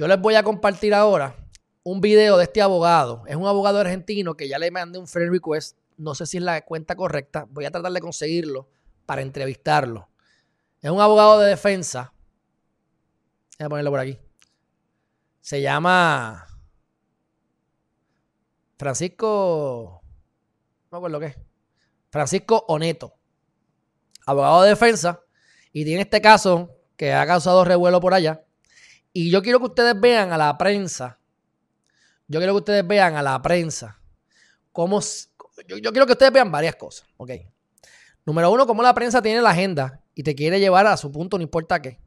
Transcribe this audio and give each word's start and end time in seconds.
Yo 0.00 0.08
les 0.08 0.18
voy 0.18 0.34
a 0.34 0.42
compartir 0.42 0.94
ahora 0.94 1.36
un 1.82 2.00
video 2.00 2.38
de 2.38 2.44
este 2.44 2.62
abogado. 2.62 3.22
Es 3.26 3.36
un 3.36 3.46
abogado 3.46 3.80
argentino 3.80 4.34
que 4.34 4.48
ya 4.48 4.58
le 4.58 4.70
mandé 4.70 4.98
un 4.98 5.06
friend 5.06 5.30
request. 5.30 5.76
No 5.98 6.14
sé 6.14 6.24
si 6.24 6.38
es 6.38 6.42
la 6.42 6.62
cuenta 6.62 6.96
correcta. 6.96 7.46
Voy 7.50 7.66
a 7.66 7.70
tratar 7.70 7.92
de 7.92 8.00
conseguirlo 8.00 8.66
para 9.04 9.20
entrevistarlo. 9.20 10.08
Es 10.80 10.90
un 10.90 11.02
abogado 11.02 11.38
de 11.40 11.50
defensa. 11.50 12.14
Voy 13.58 13.66
a 13.66 13.68
ponerlo 13.68 13.90
por 13.90 14.00
aquí. 14.00 14.18
Se 15.42 15.60
llama 15.60 16.46
Francisco. 18.78 20.00
No 20.90 20.96
acuerdo 20.96 21.20
qué. 21.20 21.36
Francisco 22.08 22.64
Oneto. 22.68 23.12
Abogado 24.24 24.62
de 24.62 24.70
defensa. 24.70 25.20
Y 25.74 25.84
tiene 25.84 26.00
este 26.00 26.22
caso 26.22 26.74
que 26.96 27.12
ha 27.12 27.26
causado 27.26 27.66
revuelo 27.66 28.00
por 28.00 28.14
allá. 28.14 28.42
Y 29.12 29.30
yo 29.30 29.42
quiero 29.42 29.58
que 29.58 29.66
ustedes 29.66 29.98
vean 29.98 30.32
a 30.32 30.38
la 30.38 30.56
prensa. 30.56 31.18
Yo 32.28 32.38
quiero 32.38 32.52
que 32.54 32.58
ustedes 32.58 32.86
vean 32.86 33.16
a 33.16 33.22
la 33.22 33.40
prensa. 33.42 34.00
Cómo. 34.72 35.00
Yo, 35.66 35.90
quiero 35.90 36.06
que 36.06 36.12
ustedes 36.12 36.32
vean 36.32 36.50
varias 36.52 36.76
cosas. 36.76 37.08
Ok. 37.16 37.32
Número 38.24 38.50
uno, 38.50 38.66
cómo 38.66 38.82
la 38.82 38.94
prensa 38.94 39.20
tiene 39.20 39.42
la 39.42 39.50
agenda 39.50 40.04
y 40.14 40.22
te 40.22 40.34
quiere 40.34 40.60
llevar 40.60 40.86
a 40.86 40.96
su 40.96 41.10
punto, 41.10 41.38
no 41.38 41.42
importa 41.42 41.82
qué. 41.82 41.98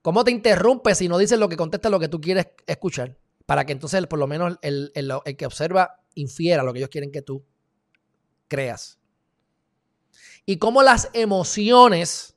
¿Cómo 0.00 0.24
te 0.24 0.30
interrumpe 0.30 0.94
si 0.94 1.08
no 1.08 1.18
dices 1.18 1.38
lo 1.38 1.48
que 1.48 1.56
contesta 1.56 1.90
lo 1.90 2.00
que 2.00 2.08
tú 2.08 2.20
quieres 2.20 2.48
escuchar? 2.66 3.18
Para 3.44 3.66
que 3.66 3.72
entonces, 3.72 4.06
por 4.06 4.18
lo 4.18 4.26
menos, 4.26 4.56
el, 4.62 4.90
el 4.94 5.36
que 5.36 5.46
observa 5.46 6.00
infiera 6.14 6.62
lo 6.62 6.72
que 6.72 6.78
ellos 6.78 6.90
quieren 6.90 7.12
que 7.12 7.22
tú 7.22 7.44
creas. 8.48 8.98
Y 10.46 10.58
cómo 10.58 10.82
las 10.82 11.10
emociones 11.12 12.36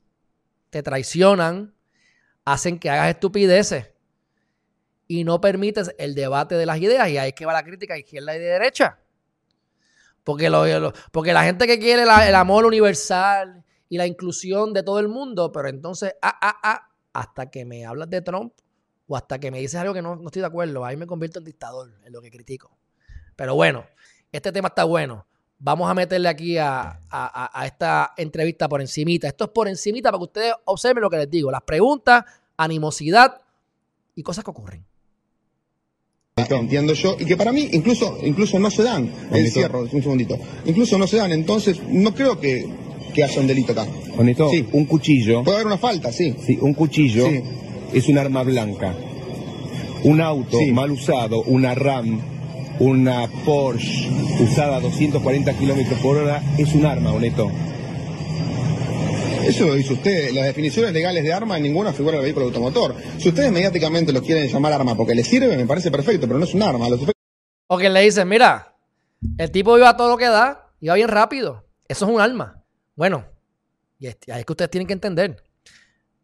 te 0.70 0.84
traicionan, 0.84 1.75
hacen 2.46 2.80
que 2.80 2.90
hagas 2.90 3.10
estupideces 3.10 3.92
y 5.08 5.24
no 5.24 5.42
permites 5.42 5.94
el 5.98 6.16
debate 6.16 6.56
de 6.56 6.66
las 6.66 6.80
ideas. 6.80 7.10
Y 7.10 7.18
ahí 7.18 7.30
es 7.30 7.36
que 7.36 7.46
va 7.46 7.54
la 7.54 7.64
crítica 7.64 7.98
izquierda 7.98 8.36
y 8.36 8.40
de 8.40 8.46
derecha. 8.46 9.00
Porque, 10.24 10.50
lo, 10.50 10.94
porque 11.12 11.34
la 11.34 11.44
gente 11.44 11.68
que 11.68 11.78
quiere 11.78 12.04
el 12.04 12.36
amor 12.36 12.66
universal 12.66 13.64
y 13.90 13.98
la 13.98 14.08
inclusión 14.08 14.74
de 14.74 14.82
todo 14.82 15.00
el 15.00 15.08
mundo, 15.08 15.52
pero 15.52 15.70
entonces, 15.70 16.16
ah, 16.22 16.38
ah, 16.42 16.56
ah, 16.64 16.90
hasta 17.14 17.52
que 17.52 17.66
me 17.66 17.86
hablas 17.86 18.10
de 18.10 18.22
Trump 18.22 18.54
o 19.08 19.16
hasta 19.16 19.40
que 19.40 19.52
me 19.52 19.60
dices 19.60 19.80
algo 19.80 19.94
que 19.94 20.02
no, 20.02 20.16
no 20.16 20.26
estoy 20.26 20.42
de 20.42 20.48
acuerdo, 20.48 20.84
ahí 20.84 20.98
me 20.98 21.06
convierto 21.06 21.38
en 21.38 21.46
dictador, 21.46 21.92
en 22.04 22.12
lo 22.12 22.22
que 22.22 22.32
critico. 22.32 22.76
Pero 23.36 23.54
bueno, 23.54 23.86
este 24.32 24.52
tema 24.52 24.70
está 24.70 24.84
bueno. 24.86 25.28
Vamos 25.58 25.90
a 25.90 25.94
meterle 25.94 26.28
aquí 26.28 26.58
a, 26.58 27.00
esta 27.66 28.14
entrevista 28.18 28.68
por 28.68 28.82
encimita. 28.82 29.28
Esto 29.28 29.46
es 29.46 29.50
por 29.52 29.68
encimita 29.68 30.10
para 30.10 30.20
que 30.20 30.24
ustedes 30.24 30.54
observen 30.66 31.02
lo 31.02 31.10
que 31.10 31.18
les 31.18 31.30
digo. 31.30 31.50
Las 31.50 31.62
preguntas, 31.62 32.24
animosidad 32.58 33.42
y 34.16 34.24
cosas 34.24 34.44
que 34.44 34.52
ocurren. 34.52 34.86
Entiendo 36.38 36.94
yo, 36.94 37.16
y 37.18 37.26
que 37.26 37.38
para 37.38 37.54
mí 37.54 37.70
incluso, 37.72 38.18
incluso 38.22 38.60
no 38.60 38.70
se 38.70 38.84
dan. 38.84 39.10
Encierro, 39.32 39.82
un 39.82 39.90
segundito. 39.90 40.38
Incluso 40.66 40.98
no 40.98 41.08
se 41.08 41.18
dan, 41.18 41.32
entonces 41.32 41.80
no 41.88 42.14
creo 42.14 42.38
que, 42.40 42.70
que 43.14 43.24
haya 43.24 43.40
un 43.40 43.48
delito 43.48 43.72
acá. 43.72 43.88
Honesto, 44.18 44.50
sí. 44.50 44.68
un 44.74 44.86
cuchillo. 44.86 45.44
Puede 45.44 45.56
haber 45.58 45.68
una 45.68 45.78
falta, 45.78 46.12
sí. 46.12 46.36
Sí, 46.46 46.58
un 46.62 46.74
cuchillo 46.74 47.26
es 47.94 48.08
un 48.10 48.18
arma 48.18 48.44
blanca. 48.44 48.94
Un 50.04 50.20
auto 50.20 50.60
mal 50.74 50.92
usado, 50.92 51.42
una 51.44 51.74
RAM, 51.74 52.35
una 52.80 53.28
Porsche 53.46 54.10
usada 54.42 54.78
a 54.78 54.80
240 54.80 55.54
kilómetros 55.54 56.00
por 56.00 56.18
hora, 56.18 56.42
es 56.58 56.74
un 56.74 56.86
arma, 56.86 57.14
Honesto. 57.14 57.52
Eso 59.46 59.68
lo 59.68 59.76
dice 59.76 59.94
usted. 59.94 60.32
Las 60.32 60.46
definiciones 60.46 60.92
legales 60.92 61.24
de 61.24 61.32
arma 61.32 61.58
en 61.58 61.64
ninguna 61.64 61.94
figura 61.94 62.18
del 62.18 62.24
vehículo 62.24 62.48
automotor. 62.48 62.96
Si 63.20 63.30
ustedes 63.30 63.52
mediáticamente 63.52 64.12
lo 64.12 64.22
quieren 64.22 64.48
llamar 64.48 64.74
arma 64.74 64.96
porque 64.96 65.14
le 65.14 65.24
sirve, 65.24 65.56
me 65.56 65.68
parece 65.68 65.92
perfecto, 65.92 66.28
pero 66.28 66.40
no 66.40 66.46
es 66.46 66.54
un 66.54 66.64
arma. 66.64 66.88
O 67.68 67.78
que 67.78 67.90
le 67.90 68.02
dicen, 68.02 68.28
mira, 68.28 68.76
el 69.38 69.52
tipo 69.52 69.78
iba 69.78 69.90
a 69.90 69.98
todo 69.98 70.10
lo 70.10 70.18
que 70.18 70.26
da, 70.26 70.72
iba 70.80 70.96
bien 70.96 71.10
rápido. 71.10 71.66
Eso 71.88 72.06
es 72.06 72.12
un 72.12 72.20
arma. 72.20 72.64
Bueno, 72.96 73.26
y 74.00 74.08
es 74.08 74.16
que 74.18 74.52
ustedes 74.52 74.72
tienen 74.72 74.88
que 74.88 74.94
entender. 74.94 75.44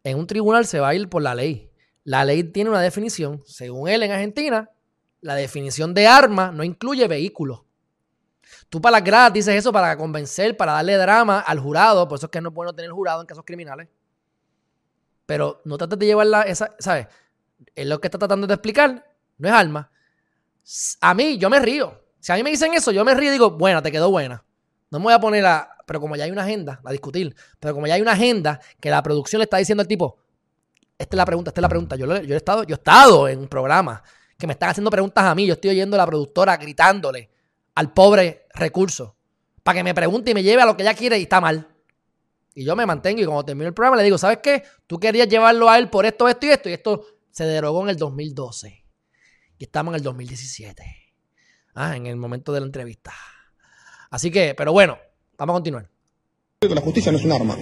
En 0.02 0.18
un 0.18 0.26
tribunal 0.26 0.66
se 0.66 0.80
va 0.80 0.88
a 0.88 0.94
ir 0.94 1.08
por 1.08 1.22
la 1.22 1.34
ley. 1.34 1.70
La 2.02 2.24
ley 2.24 2.42
tiene 2.42 2.70
una 2.70 2.80
definición. 2.80 3.40
Según 3.46 3.88
él, 3.88 4.02
en 4.02 4.10
Argentina, 4.10 4.68
la 5.22 5.36
definición 5.36 5.94
de 5.94 6.06
arma 6.06 6.52
no 6.52 6.62
incluye 6.62 7.08
vehículos. 7.08 7.62
Tú 8.68 8.80
para 8.80 8.98
las 8.98 9.04
gradas 9.04 9.32
dices 9.32 9.54
eso 9.54 9.72
para 9.72 9.96
convencer, 9.96 10.56
para 10.56 10.72
darle 10.72 10.96
drama 10.96 11.40
al 11.40 11.58
jurado. 11.58 12.06
Por 12.08 12.18
eso 12.18 12.26
es 12.26 12.30
que 12.30 12.40
no 12.40 12.50
es 12.50 12.54
bueno 12.54 12.72
tener 12.74 12.90
jurado 12.90 13.20
en 13.20 13.26
casos 13.26 13.44
criminales. 13.44 13.88
Pero 15.24 15.62
no 15.64 15.78
trates 15.78 15.98
de 15.98 16.06
llevarla 16.06 16.42
esa, 16.42 16.74
¿sabes? 16.78 17.06
Es 17.74 17.86
lo 17.86 18.00
que 18.00 18.08
está 18.08 18.18
tratando 18.18 18.46
de 18.46 18.54
explicar. 18.54 19.06
No 19.38 19.48
es 19.48 19.54
alma. 19.54 19.90
A 21.00 21.14
mí, 21.14 21.38
yo 21.38 21.48
me 21.48 21.60
río. 21.60 22.02
Si 22.18 22.32
a 22.32 22.34
mí 22.34 22.42
me 22.42 22.50
dicen 22.50 22.74
eso, 22.74 22.90
yo 22.90 23.04
me 23.04 23.14
río 23.14 23.30
y 23.30 23.32
digo, 23.32 23.50
buena, 23.50 23.80
te 23.82 23.92
quedó 23.92 24.10
buena. 24.10 24.44
No 24.90 24.98
me 24.98 25.04
voy 25.04 25.14
a 25.14 25.20
poner 25.20 25.46
a. 25.46 25.76
Pero 25.86 26.00
como 26.00 26.16
ya 26.16 26.24
hay 26.24 26.30
una 26.30 26.42
agenda, 26.42 26.80
a 26.84 26.92
discutir. 26.92 27.34
Pero 27.60 27.74
como 27.74 27.86
ya 27.86 27.94
hay 27.94 28.02
una 28.02 28.12
agenda 28.12 28.60
que 28.80 28.90
la 28.90 29.02
producción 29.02 29.38
le 29.38 29.44
está 29.44 29.56
diciendo 29.56 29.82
al 29.82 29.88
tipo, 29.88 30.18
esta 30.98 31.16
es 31.16 31.18
la 31.18 31.24
pregunta, 31.24 31.50
esta 31.50 31.60
es 31.60 31.62
la 31.62 31.68
pregunta. 31.68 31.96
Yo, 31.96 32.06
yo, 32.06 32.34
he, 32.34 32.36
estado, 32.36 32.64
yo 32.64 32.74
he 32.74 32.78
estado 32.78 33.28
en 33.28 33.40
un 33.40 33.48
programa 33.48 34.02
que 34.42 34.48
me 34.48 34.54
están 34.54 34.70
haciendo 34.70 34.90
preguntas 34.90 35.22
a 35.22 35.36
mí. 35.36 35.46
Yo 35.46 35.54
estoy 35.54 35.70
oyendo 35.70 35.94
a 35.94 35.98
la 35.98 36.06
productora 36.06 36.56
gritándole 36.56 37.30
al 37.76 37.92
pobre 37.92 38.48
recurso 38.52 39.14
para 39.62 39.78
que 39.78 39.84
me 39.84 39.94
pregunte 39.94 40.32
y 40.32 40.34
me 40.34 40.42
lleve 40.42 40.62
a 40.62 40.66
lo 40.66 40.76
que 40.76 40.82
ella 40.82 40.94
quiere 40.94 41.16
y 41.16 41.22
está 41.22 41.40
mal. 41.40 41.68
Y 42.52 42.64
yo 42.64 42.74
me 42.74 42.84
mantengo 42.84 43.22
y 43.22 43.24
cuando 43.24 43.44
termino 43.44 43.68
el 43.68 43.72
programa 43.72 43.98
le 43.98 44.02
digo, 44.02 44.18
¿sabes 44.18 44.38
qué? 44.42 44.64
Tú 44.88 44.98
querías 44.98 45.28
llevarlo 45.28 45.70
a 45.70 45.78
él 45.78 45.88
por 45.90 46.06
esto, 46.06 46.28
esto 46.28 46.46
y 46.46 46.50
esto 46.50 46.68
y 46.68 46.72
esto 46.72 47.06
se 47.30 47.44
derogó 47.44 47.84
en 47.84 47.90
el 47.90 47.96
2012. 47.96 48.84
Y 49.58 49.64
estamos 49.64 49.92
en 49.92 49.98
el 49.98 50.02
2017. 50.02 50.82
Ah, 51.76 51.96
en 51.96 52.06
el 52.08 52.16
momento 52.16 52.52
de 52.52 52.58
la 52.58 52.66
entrevista. 52.66 53.12
Así 54.10 54.32
que, 54.32 54.56
pero 54.56 54.72
bueno, 54.72 54.98
vamos 55.38 55.54
a 55.54 55.56
continuar. 55.58 55.88
La 56.62 56.80
justicia 56.80 57.12
no 57.12 57.18
es 57.18 57.24
un 57.24 57.32
arma. 57.32 57.56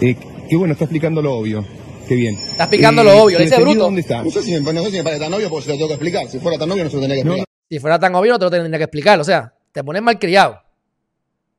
Eh, 0.00 0.16
qué 0.48 0.56
bueno, 0.56 0.72
está 0.72 0.84
explicando 0.84 1.20
lo 1.20 1.34
obvio. 1.34 1.66
Qué 2.08 2.14
bien. 2.14 2.36
Está 2.36 2.64
explicando 2.64 3.04
lo 3.04 3.12
eh, 3.12 3.20
obvio, 3.20 3.38
le 3.38 3.44
dice 3.44 3.60
bruto. 3.60 3.80
¿Dónde 3.80 4.00
está? 4.00 4.22
No 4.22 4.30
sé 4.30 4.42
si 4.42 4.52
me, 4.52 4.72
no 4.72 4.82
sé 4.84 4.90
si 4.90 4.96
me 4.96 5.04
parece 5.04 5.20
tan 5.20 5.34
obvio 5.34 5.50
porque 5.50 5.66
se 5.66 5.70
lo 5.72 5.76
tengo 5.76 5.88
que 5.88 5.94
explicar. 5.94 6.28
Si 6.28 6.38
fuera 6.38 6.58
tan 6.58 6.70
obvio 6.70 6.84
no 6.84 6.90
se 6.90 6.96
lo 6.96 7.02
tendría 7.02 7.22
que 7.22 7.28
explicar. 7.28 7.46
Si 7.68 7.78
fuera 7.78 7.98
tan 7.98 8.14
obvio 8.14 8.32
no 8.32 8.38
te 8.38 8.44
lo 8.46 8.50
tendría 8.50 8.78
que 8.78 8.84
explicar. 8.84 9.20
O 9.20 9.24
sea, 9.24 9.52
te 9.72 9.84
pones 9.84 10.00
mal 10.00 10.18
criado. 10.18 10.62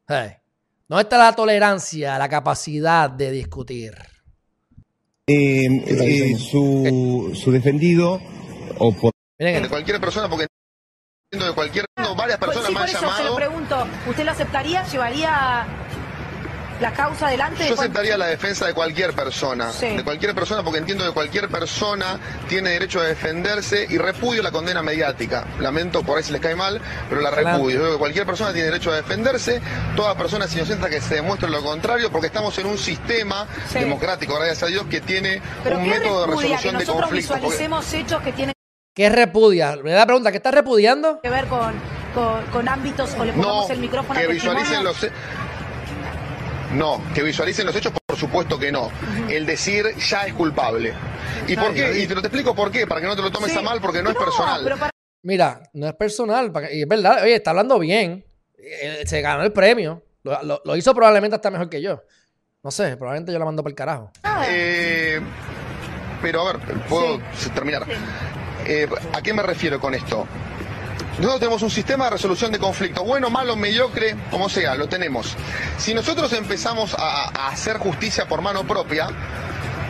¿Dónde 0.07 1.03
está 1.03 1.19
la 1.19 1.33
tolerancia, 1.33 2.17
la 2.17 2.27
capacidad 2.27 3.11
de 3.11 3.29
discutir? 3.29 3.93
Eh, 5.27 5.67
eh, 5.85 6.35
su, 6.37 7.31
su, 7.35 7.51
defendido 7.51 8.19
o 8.79 8.91
por... 8.91 9.11
Miren, 9.37 9.61
de 9.61 9.69
cualquier 9.69 10.01
persona, 10.01 10.27
porque 10.27 10.47
de 11.31 11.53
cualquier 11.53 11.85
varias 12.17 12.39
personas 12.39 12.67
sí, 12.67 12.73
me 12.73 12.79
han 12.79 12.89
eso 12.89 13.01
llamado. 13.01 13.17
Se 13.17 13.23
lo 13.25 13.35
pregunto, 13.35 13.87
¿usted 14.07 14.25
lo 14.25 14.31
aceptaría? 14.31 14.83
¿Llevaría 14.85 15.67
la 16.79 16.93
causa 16.93 17.27
adelante? 17.27 17.67
Yo 17.67 17.73
aceptaría 17.73 18.17
la 18.17 18.27
defensa 18.27 18.67
de 18.67 18.73
cualquier 18.73 19.13
persona, 19.13 19.71
de 19.71 20.03
cualquier 20.03 20.33
persona, 20.33 20.63
porque 20.63 20.79
entiendo 20.79 21.05
que 21.05 21.11
cualquier 21.11 21.49
persona 21.49 22.19
tiene 22.47 22.71
derecho 22.71 22.99
a 22.99 23.03
defenderse 23.03 23.87
y 23.89 23.97
repudio 23.97 24.41
la 24.41 24.51
condena 24.51 24.81
mediática. 24.81 25.45
Lamento 25.59 26.03
por 26.03 26.17
ahí 26.17 26.23
si 26.23 26.31
les 26.31 26.41
cae 26.41 26.55
mal, 26.55 26.81
pero 27.09 27.21
la 27.21 27.31
repudio. 27.31 27.75
Yo 27.75 27.79
creo 27.79 27.91
que 27.93 27.99
cualquier 27.99 28.25
persona 28.25 28.53
tiene 28.53 28.67
derecho 28.67 28.91
a 28.91 28.95
defenderse, 28.95 29.61
toda 29.95 30.15
persona 30.15 30.45
es 30.45 30.55
inocente 30.55 30.89
que 30.89 31.01
se 31.01 31.15
demuestre 31.15 31.49
lo 31.49 31.63
contrario, 31.63 32.11
porque 32.11 32.27
estamos 32.27 32.57
en 32.57 32.67
un 32.67 32.77
sistema 32.77 33.47
democrático, 33.73 34.35
gracias 34.35 34.63
a 34.63 34.67
Dios, 34.67 34.85
que 34.89 35.01
tiene 35.01 35.41
un 35.65 35.87
método 35.87 36.21
de 36.21 36.27
resolución 36.27 36.77
de 36.77 36.85
conflictos. 36.85 37.35
visualicemos 37.35 37.93
hechos 37.93 38.21
que 38.21 38.31
tienen 38.31 38.53
¿Qué 38.99 39.07
repudia? 39.09 39.77
Me 39.81 39.91
da 39.91 39.99
la 39.99 40.05
pregunta, 40.05 40.31
¿qué 40.31 40.37
está 40.37 40.51
repudiando? 40.51 41.21
Que 41.21 41.29
ver 41.29 41.45
con, 41.45 41.73
con, 42.51 42.67
ámbitos 42.67 43.15
o 43.17 43.23
le 43.23 43.31
ponemos 43.31 43.69
el 43.69 43.79
micrófono 43.79 44.19
que 44.19 44.27
visualicen 44.27 44.83
los 44.83 44.97
no, 46.73 47.01
que 47.13 47.23
visualicen 47.23 47.65
los 47.65 47.75
hechos, 47.75 47.93
por 48.05 48.17
supuesto 48.17 48.59
que 48.59 48.71
no. 48.71 48.91
El 49.29 49.45
decir 49.45 49.85
ya 49.97 50.25
es 50.25 50.33
culpable. 50.33 50.93
¿Y 51.47 51.55
por 51.55 51.73
qué? 51.73 51.99
Y 51.99 52.07
te 52.07 52.15
lo 52.15 52.21
te 52.21 52.27
explico 52.27 52.55
por 52.55 52.71
qué, 52.71 52.85
para 52.85 53.01
que 53.01 53.07
no 53.07 53.15
te 53.15 53.21
lo 53.21 53.31
tomes 53.31 53.55
a 53.55 53.61
mal, 53.61 53.81
porque 53.81 54.03
no, 54.03 54.09
es 54.09 54.15
personal. 54.15 54.91
Mira, 55.23 55.61
no 55.73 55.87
es 55.87 55.93
personal, 55.95 56.51
y 56.71 56.81
es 56.81 56.87
verdad, 56.87 57.23
oye, 57.23 57.35
está 57.35 57.49
hablando 57.49 57.79
bien. 57.79 58.25
Eh, 58.57 59.03
se 59.05 59.21
ganó 59.21 59.43
el 59.43 59.51
premio. 59.51 60.03
Lo, 60.23 60.75
hizo 60.75 60.93
probablemente 60.93 61.35
hasta 61.35 61.49
mejor 61.49 61.69
que 61.69 61.81
yo. 61.81 62.03
No 62.63 62.71
sé, 62.71 62.97
probablemente 62.97 63.31
yo 63.31 63.39
la 63.39 63.45
mando 63.45 63.63
para 63.63 63.71
el 63.71 63.75
carajo. 63.75 64.11
Eh, 64.47 65.19
pero 66.21 66.47
a 66.47 66.53
ver, 66.53 66.61
puedo 66.87 67.19
terminar. 67.53 67.85
Eh, 68.65 68.87
¿A 69.13 69.21
qué 69.21 69.33
me 69.33 69.41
refiero 69.41 69.79
con 69.79 69.95
esto? 69.95 70.27
Nosotros 71.19 71.39
tenemos 71.41 71.61
un 71.63 71.69
sistema 71.69 72.05
de 72.05 72.11
resolución 72.11 72.49
de 72.49 72.59
conflictos, 72.59 73.05
bueno, 73.05 73.29
malo, 73.29 73.57
mediocre, 73.57 74.15
como 74.31 74.47
sea, 74.47 74.75
lo 74.75 74.87
tenemos. 74.87 75.35
Si 75.77 75.93
nosotros 75.93 76.31
empezamos 76.31 76.95
a, 76.97 77.49
hacer 77.49 77.77
justicia 77.77 78.25
por 78.25 78.41
mano 78.41 78.63
propia, 78.63 79.09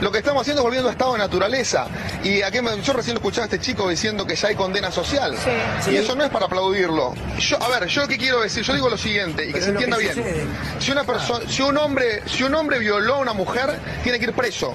Lo 0.01 0.11
que 0.11 0.19
estamos 0.19 0.41
haciendo 0.41 0.61
es 0.61 0.63
volviendo 0.63 0.89
a 0.89 0.91
estado 0.91 1.13
de 1.13 1.19
naturaleza. 1.19 1.87
Y 2.23 2.41
aquí 2.41 2.59
yo 2.83 2.93
recién 2.93 3.15
lo 3.15 3.19
escuchaba 3.19 3.43
a 3.43 3.45
este 3.45 3.59
chico 3.59 3.87
diciendo 3.89 4.25
que 4.25 4.35
ya 4.35 4.47
hay 4.47 4.55
condena 4.55 4.91
social. 4.91 5.35
Y 5.91 5.95
eso 5.95 6.15
no 6.15 6.23
es 6.23 6.29
para 6.29 6.45
aplaudirlo. 6.45 7.13
Yo, 7.37 7.61
a 7.61 7.67
ver, 7.67 7.87
yo 7.87 8.01
lo 8.01 8.07
que 8.07 8.17
quiero 8.17 8.41
decir, 8.41 8.63
yo 8.63 8.73
digo 8.73 8.89
lo 8.89 8.97
siguiente, 8.97 9.47
y 9.49 9.53
que 9.53 9.61
se 9.61 9.69
entienda 9.69 9.97
bien. 9.97 10.13
Si 10.79 10.91
una 10.91 11.03
persona, 11.03 11.45
si 11.49 11.61
un 11.61 11.77
hombre, 11.77 12.21
si 12.25 12.43
un 12.43 12.55
hombre 12.55 12.79
violó 12.79 13.15
a 13.15 13.17
una 13.19 13.33
mujer, 13.33 13.77
tiene 14.03 14.19
que 14.19 14.25
ir 14.25 14.33
preso. 14.33 14.73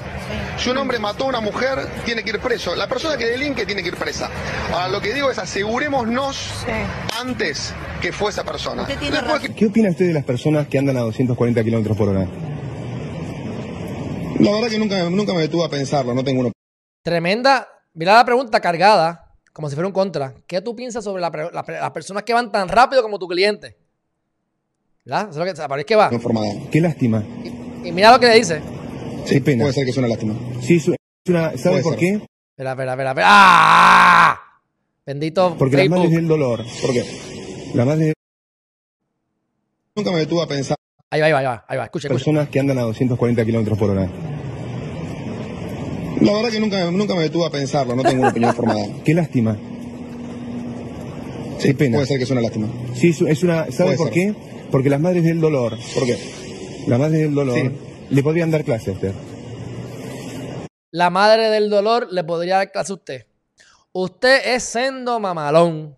Si 0.58 0.70
un 0.70 0.76
hombre 0.78 0.98
mató 0.98 1.24
a 1.24 1.28
una 1.28 1.40
mujer, 1.40 1.86
tiene 2.04 2.22
que 2.22 2.30
ir 2.30 2.40
preso. 2.40 2.74
La 2.74 2.86
persona 2.86 3.16
que 3.16 3.26
delinque 3.26 3.64
tiene 3.66 3.82
que 3.82 3.88
ir 3.88 3.96
presa. 3.96 4.28
Ahora, 4.72 4.88
lo 4.88 5.00
que 5.00 5.14
digo 5.14 5.30
es 5.30 5.38
asegurémonos 5.38 6.50
antes 7.18 7.72
que 8.00 8.12
fue 8.12 8.30
esa 8.30 8.44
persona. 8.44 8.86
¿Qué 9.56 9.66
opina 9.66 9.90
usted 9.90 10.06
de 10.06 10.12
las 10.12 10.24
personas 10.24 10.66
que 10.68 10.78
andan 10.78 10.96
a 10.98 11.00
240 11.00 11.64
kilómetros 11.64 11.96
por 11.96 12.10
hora? 12.10 12.26
La 14.40 14.52
verdad 14.52 14.68
que 14.68 14.78
nunca, 14.78 15.10
nunca 15.10 15.32
me 15.32 15.42
detuve 15.42 15.64
a 15.64 15.68
pensarlo, 15.68 16.14
no 16.14 16.24
tengo 16.24 16.40
uno. 16.40 16.52
Tremenda. 17.02 17.68
Mira 17.94 18.14
la 18.14 18.24
pregunta 18.24 18.60
cargada, 18.60 19.32
como 19.52 19.68
si 19.68 19.76
fuera 19.76 19.86
un 19.86 19.92
contra. 19.92 20.34
¿Qué 20.46 20.60
tú 20.60 20.74
piensas 20.74 21.04
sobre 21.04 21.22
las 21.22 21.90
personas 21.92 22.24
que 22.24 22.34
van 22.34 22.50
tan 22.50 22.68
rápido 22.68 23.02
como 23.02 23.18
tu 23.18 23.28
cliente? 23.28 23.76
¿Verdad? 25.04 25.28
Eso 25.30 25.44
es 25.44 25.56
lo 25.56 25.76
que, 25.76 25.84
que 25.84 25.96
va. 25.96 26.10
Qué 26.70 26.80
lástima. 26.80 27.22
Y, 27.84 27.92
mira 27.92 28.10
lo 28.10 28.18
que 28.18 28.26
le 28.26 28.36
dice. 28.36 28.62
Sí, 29.26 29.40
pena. 29.40 29.64
Puede 29.64 29.74
ser 29.74 29.84
que 29.84 29.90
es 29.90 29.96
una 29.96 30.08
lástima. 30.08 30.34
Sí, 30.60 30.76
es 30.76 30.88
una, 31.28 31.56
¿sabe 31.56 31.82
por 31.82 31.96
qué? 31.96 32.20
Espera, 32.50 32.70
espera, 32.72 32.92
espera, 32.92 33.10
espera. 33.10 33.26
¡Ah! 33.28 34.40
Bendito. 35.06 35.54
Porque 35.58 35.76
la 35.76 35.88
madre 35.88 36.06
es 36.06 36.14
el 36.14 36.26
dolor. 36.26 36.64
¿Por 36.80 36.92
qué? 36.92 37.04
La 37.74 37.84
madre. 37.84 38.14
Nunca 39.94 40.10
me 40.10 40.18
detuve 40.18 40.42
a 40.42 40.46
pensar. 40.46 40.76
Ahí 41.14 41.20
va, 41.20 41.26
ahí 41.26 41.32
va, 41.32 41.38
ahí 41.38 41.46
va. 41.46 41.64
Ahí 41.68 41.78
va. 41.78 41.84
Escucha, 41.84 42.08
Personas 42.08 42.48
que 42.48 42.58
andan 42.58 42.76
a 42.76 42.82
240 42.82 43.44
kilómetros 43.44 43.78
por 43.78 43.90
hora. 43.90 44.10
La 46.20 46.32
verdad 46.32 46.50
que 46.50 46.58
nunca, 46.58 46.90
nunca 46.90 47.14
me 47.14 47.22
detuve 47.22 47.46
a 47.46 47.50
pensarlo, 47.50 47.94
no 47.94 48.02
tengo 48.02 48.22
una 48.22 48.30
opinión 48.30 48.52
formada. 48.52 48.84
Qué 49.04 49.14
lástima. 49.14 49.56
Sí, 51.58 51.72
pena. 51.74 51.98
Puede 51.98 52.08
ser 52.08 52.18
que 52.18 52.24
es 52.24 52.30
una 52.32 52.40
lástima. 52.40 52.66
Sí, 52.96 53.14
es 53.28 53.42
una. 53.44 53.70
¿Sabe 53.70 53.96
por 53.96 54.10
qué? 54.10 54.34
Porque 54.72 54.90
las 54.90 54.98
madres 54.98 55.22
del 55.22 55.40
dolor. 55.40 55.78
¿Por 55.94 56.04
qué? 56.04 56.18
Las 56.88 56.98
madres 56.98 57.20
del 57.20 57.32
dolor 57.32 57.72
le 58.10 58.22
podrían 58.24 58.50
dar 58.50 58.64
clase 58.64 58.90
a 58.90 58.94
usted. 58.94 59.12
La 60.90 61.10
madre 61.10 61.48
del 61.48 61.70
dolor 61.70 62.08
le 62.10 62.24
podría 62.24 62.56
dar 62.56 62.72
clase 62.72 62.92
a 62.92 62.96
usted. 62.96 63.26
Usted 63.92 64.52
es 64.52 64.64
sendo 64.64 65.20
mamalón. 65.20 65.96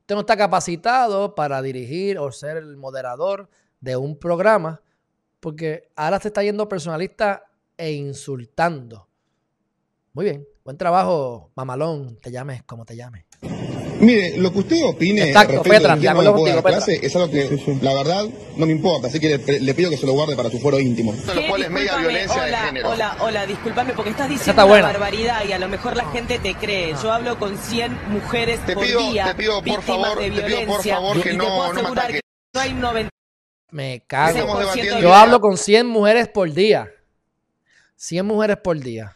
Usted 0.00 0.14
no 0.14 0.22
está 0.22 0.38
capacitado 0.38 1.34
para 1.34 1.60
dirigir 1.60 2.18
o 2.18 2.32
ser 2.32 2.56
el 2.56 2.78
moderador 2.78 3.50
de 3.80 3.96
un 3.96 4.18
programa 4.18 4.82
porque 5.40 5.88
ahora 5.96 6.20
se 6.20 6.28
está 6.28 6.42
yendo 6.42 6.68
personalista 6.68 7.44
e 7.76 7.92
insultando. 7.92 9.08
Muy 10.12 10.24
bien, 10.24 10.48
buen 10.64 10.76
trabajo, 10.76 11.50
mamalón, 11.54 12.16
te 12.16 12.30
llames 12.30 12.62
como 12.62 12.84
te 12.84 12.96
llames. 12.96 13.26
Mire, 14.00 14.36
lo 14.38 14.52
que 14.52 14.58
usted 14.58 14.84
opine 14.84 15.28
Exacto, 15.28 15.62
Petra, 15.62 15.96
de 15.96 16.06
contigo, 16.06 16.62
clase 16.62 16.98
es 17.02 17.14
algo 17.16 17.30
que, 17.30 17.78
la 17.80 17.94
verdad, 17.94 18.26
no 18.56 18.66
me 18.66 18.72
importa, 18.72 19.08
así 19.08 19.20
que 19.20 19.38
le, 19.60 19.74
pido 19.74 19.90
que 19.90 19.96
se 19.96 20.06
lo 20.06 20.12
guarde 20.12 20.36
para 20.36 20.50
su 20.50 20.58
foro 20.58 20.78
íntimo. 20.78 21.14
Lo 21.34 21.46
cual 21.48 21.62
es 21.62 21.70
media 21.70 21.96
violencia 21.96 22.42
hola, 22.42 22.60
de 22.60 22.66
género. 22.66 22.90
Hola, 22.90 23.16
hola, 23.20 23.46
discúlpame, 23.46 23.92
porque 23.94 24.10
estás 24.10 24.28
diciendo 24.28 24.66
una 24.66 24.82
barbaridad 24.82 25.44
y 25.48 25.52
a 25.52 25.58
lo 25.58 25.68
mejor 25.68 25.96
la 25.96 26.04
gente 26.10 26.38
te 26.38 26.54
cree. 26.54 26.94
Yo 27.02 27.12
hablo 27.12 27.38
con 27.38 27.56
100 27.56 28.10
mujeres 28.10 28.60
te 28.66 28.74
por 28.74 28.84
pido, 28.84 29.00
día, 29.00 29.26
te 29.26 29.34
pido, 29.34 29.62
por 29.62 29.82
favor, 29.82 30.18
te 30.18 30.30
pido, 30.30 30.66
por 30.66 30.82
favor, 30.82 31.22
que 31.22 31.32
no, 31.34 31.72
no 31.72 31.94
me 31.94 32.20
no 32.54 32.60
hay 32.60 32.72
90 32.72 33.15
me 33.76 34.02
cago. 34.06 34.58
Yo 35.02 35.14
hablo 35.14 35.38
con 35.38 35.58
100 35.58 35.86
mujeres 35.86 36.28
por 36.28 36.50
día. 36.50 36.90
100 37.96 38.24
mujeres 38.24 38.56
por 38.56 38.78
día. 38.78 39.14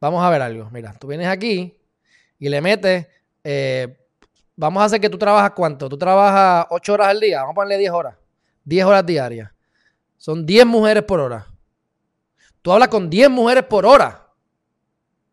Vamos 0.00 0.24
a 0.24 0.30
ver 0.30 0.40
algo. 0.40 0.70
Mira, 0.70 0.94
tú 0.94 1.08
vienes 1.08 1.28
aquí 1.28 1.76
y 2.38 2.48
le 2.48 2.62
metes. 2.62 3.06
Eh, 3.44 3.94
vamos 4.56 4.82
a 4.82 4.86
hacer 4.86 5.02
que 5.02 5.10
tú 5.10 5.18
trabajas 5.18 5.50
cuánto? 5.54 5.86
Tú 5.86 5.98
trabajas 5.98 6.66
8 6.70 6.94
horas 6.94 7.08
al 7.08 7.20
día. 7.20 7.40
Vamos 7.40 7.52
a 7.52 7.54
ponerle 7.56 7.76
10 7.76 7.92
horas. 7.92 8.14
10 8.64 8.86
horas 8.86 9.04
diarias. 9.04 9.50
Son 10.16 10.46
10 10.46 10.64
mujeres 10.64 11.02
por 11.02 11.20
hora. 11.20 11.46
Tú 12.62 12.72
hablas 12.72 12.88
con 12.88 13.10
10 13.10 13.28
mujeres 13.28 13.64
por 13.64 13.84
hora. 13.84 14.28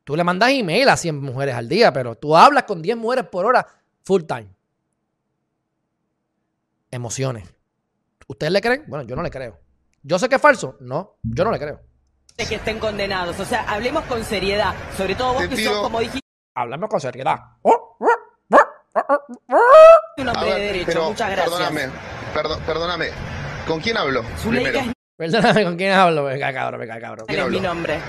Tú 0.03 0.17
le 0.17 0.25
mandas 0.25 0.49
email 0.51 0.89
a 0.89 0.97
100 0.97 1.21
mujeres 1.21 1.55
al 1.55 1.69
día, 1.69 1.93
pero 1.93 2.15
tú 2.15 2.35
hablas 2.35 2.63
con 2.63 2.81
10 2.81 2.97
mujeres 2.97 3.25
por 3.31 3.45
hora 3.45 3.65
full 4.03 4.23
time. 4.23 4.49
Emociones. 6.91 7.56
¿Ustedes 8.27 8.51
le 8.51 8.61
creen? 8.61 8.83
Bueno, 8.87 9.05
yo 9.05 9.15
no 9.15 9.23
le 9.23 9.31
creo. 9.31 9.57
¿Yo 10.03 10.19
sé 10.19 10.27
que 10.29 10.35
es 10.35 10.41
falso? 10.41 10.77
No, 10.81 11.17
yo 11.23 11.43
no 11.45 11.51
le 11.51 11.59
creo. 11.59 11.79
que 12.35 12.55
estén 12.55 12.79
condenados. 12.79 13.39
O 13.39 13.45
sea, 13.45 13.63
hablemos 13.69 14.03
con 14.05 14.23
seriedad. 14.23 14.73
Sobre 14.95 15.15
todo 15.15 15.33
vos 15.33 15.47
que 15.47 15.63
sos, 15.63 15.77
como 15.79 15.99
dijiste... 15.99 16.21
Hablemos 16.55 16.89
con 16.89 16.99
seriedad. 16.99 17.37
Un 17.63 17.73
hombre 20.27 20.53
de 20.53 20.59
derecho. 20.59 21.09
Muchas 21.09 21.31
gracias. 21.31 21.91
Perdóname, 22.33 22.65
perdóname. 22.65 23.07
¿Con 23.67 23.79
quién 23.79 23.97
hablo? 23.97 24.23
Perdóname, 25.15 25.63
¿con 25.63 25.77
quién 25.77 25.93
hablo? 25.93 26.23
Venga, 26.25 26.53
cabrón, 26.53 26.79
venga, 26.81 26.99
cabrón. 26.99 27.25
¿Quién 27.27 27.41
es 27.41 27.49
mi 27.49 27.59
nombre? 27.59 27.99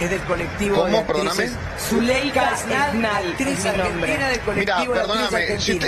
Es 0.00 0.10
del 0.10 0.20
colectivo 0.22 0.76
¿Cómo? 0.76 1.06
Perdóname. 1.06 1.50
Zuleika 1.78 2.52
Esnal 2.52 3.34
es 3.38 3.64
mi 3.64 3.78
nombre. 3.78 4.18
Mira, 4.54 4.84
perdóname. 4.86 5.58
Si, 5.58 5.78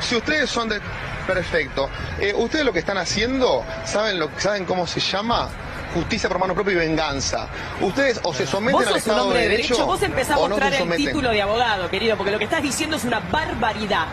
si 0.00 0.16
ustedes 0.16 0.50
son 0.50 0.68
de 0.68 0.80
Perfecto. 1.26 1.88
Eh, 2.20 2.34
ustedes 2.36 2.64
lo 2.64 2.72
que 2.72 2.80
están 2.80 2.98
haciendo, 2.98 3.64
¿saben, 3.84 4.18
lo, 4.18 4.28
¿saben 4.38 4.64
cómo 4.64 4.86
se 4.86 5.00
llama? 5.00 5.48
Justicia 5.94 6.28
por 6.28 6.38
mano 6.38 6.54
propia 6.54 6.72
y 6.72 6.76
venganza. 6.76 7.48
Ustedes 7.80 8.20
o 8.24 8.34
se 8.34 8.46
someten 8.46 8.88
al 8.88 8.96
Estado 8.96 9.30
de 9.30 9.48
derecho, 9.48 9.86
Vos 9.86 10.02
empezás 10.02 10.36
a 10.36 10.48
mostrar 10.48 10.74
el 10.74 10.96
título 10.96 11.30
de 11.30 11.40
abogado, 11.40 11.88
querido, 11.88 12.16
porque 12.16 12.32
lo 12.32 12.38
que 12.38 12.44
estás 12.44 12.62
diciendo 12.62 12.96
es 12.96 13.04
una 13.04 13.20
barbaridad. 13.20 14.08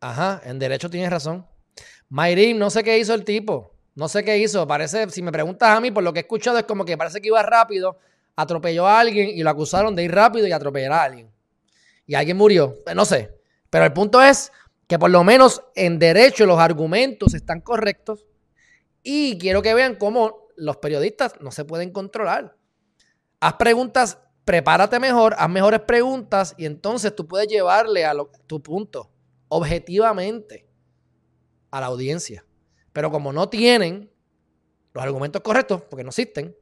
Ajá, 0.00 0.40
en 0.44 0.58
derecho 0.58 0.90
tienes 0.90 1.10
razón. 1.10 1.46
Mayrin, 2.08 2.58
no 2.58 2.70
sé 2.70 2.82
qué 2.82 2.98
hizo 2.98 3.14
el 3.14 3.24
tipo. 3.24 3.74
No 3.94 4.08
sé 4.08 4.24
qué 4.24 4.38
hizo. 4.38 4.66
Parece, 4.66 5.08
si 5.10 5.22
me 5.22 5.30
preguntas 5.30 5.68
a 5.76 5.80
mí, 5.80 5.90
por 5.90 6.02
lo 6.02 6.12
que 6.12 6.20
he 6.20 6.22
escuchado, 6.22 6.58
es 6.58 6.64
como 6.64 6.84
que 6.84 6.96
parece 6.96 7.20
que 7.20 7.28
iba 7.28 7.42
rápido, 7.42 7.98
atropelló 8.34 8.86
a 8.86 9.00
alguien 9.00 9.28
y 9.30 9.42
lo 9.42 9.50
acusaron 9.50 9.94
de 9.94 10.04
ir 10.04 10.12
rápido 10.12 10.46
y 10.46 10.52
atropellar 10.52 10.92
a 10.92 11.02
alguien. 11.04 11.30
Y 12.06 12.14
alguien 12.14 12.36
murió. 12.36 12.76
No 12.94 13.04
sé. 13.04 13.30
Pero 13.70 13.84
el 13.84 13.92
punto 13.92 14.22
es 14.22 14.52
que 14.86 14.98
por 14.98 15.10
lo 15.10 15.24
menos 15.24 15.62
en 15.74 15.98
derecho 15.98 16.46
los 16.46 16.58
argumentos 16.58 17.34
están 17.34 17.60
correctos 17.60 18.26
y 19.02 19.38
quiero 19.38 19.62
que 19.62 19.74
vean 19.74 19.96
cómo 19.96 20.48
los 20.56 20.76
periodistas 20.76 21.34
no 21.40 21.50
se 21.50 21.64
pueden 21.64 21.90
controlar. 21.90 22.56
Haz 23.40 23.54
preguntas, 23.54 24.18
prepárate 24.44 25.00
mejor, 25.00 25.34
haz 25.38 25.48
mejores 25.48 25.80
preguntas 25.80 26.54
y 26.56 26.66
entonces 26.66 27.14
tú 27.14 27.26
puedes 27.26 27.48
llevarle 27.48 28.04
a 28.04 28.14
tu 28.46 28.62
punto 28.62 29.10
objetivamente 29.48 30.66
a 31.70 31.80
la 31.80 31.86
audiencia. 31.86 32.44
Pero 32.92 33.10
como 33.10 33.32
no 33.32 33.48
tienen 33.48 34.10
los 34.92 35.02
argumentos 35.02 35.42
correctos, 35.42 35.82
porque 35.82 36.04
no 36.04 36.10
existen, 36.10 36.56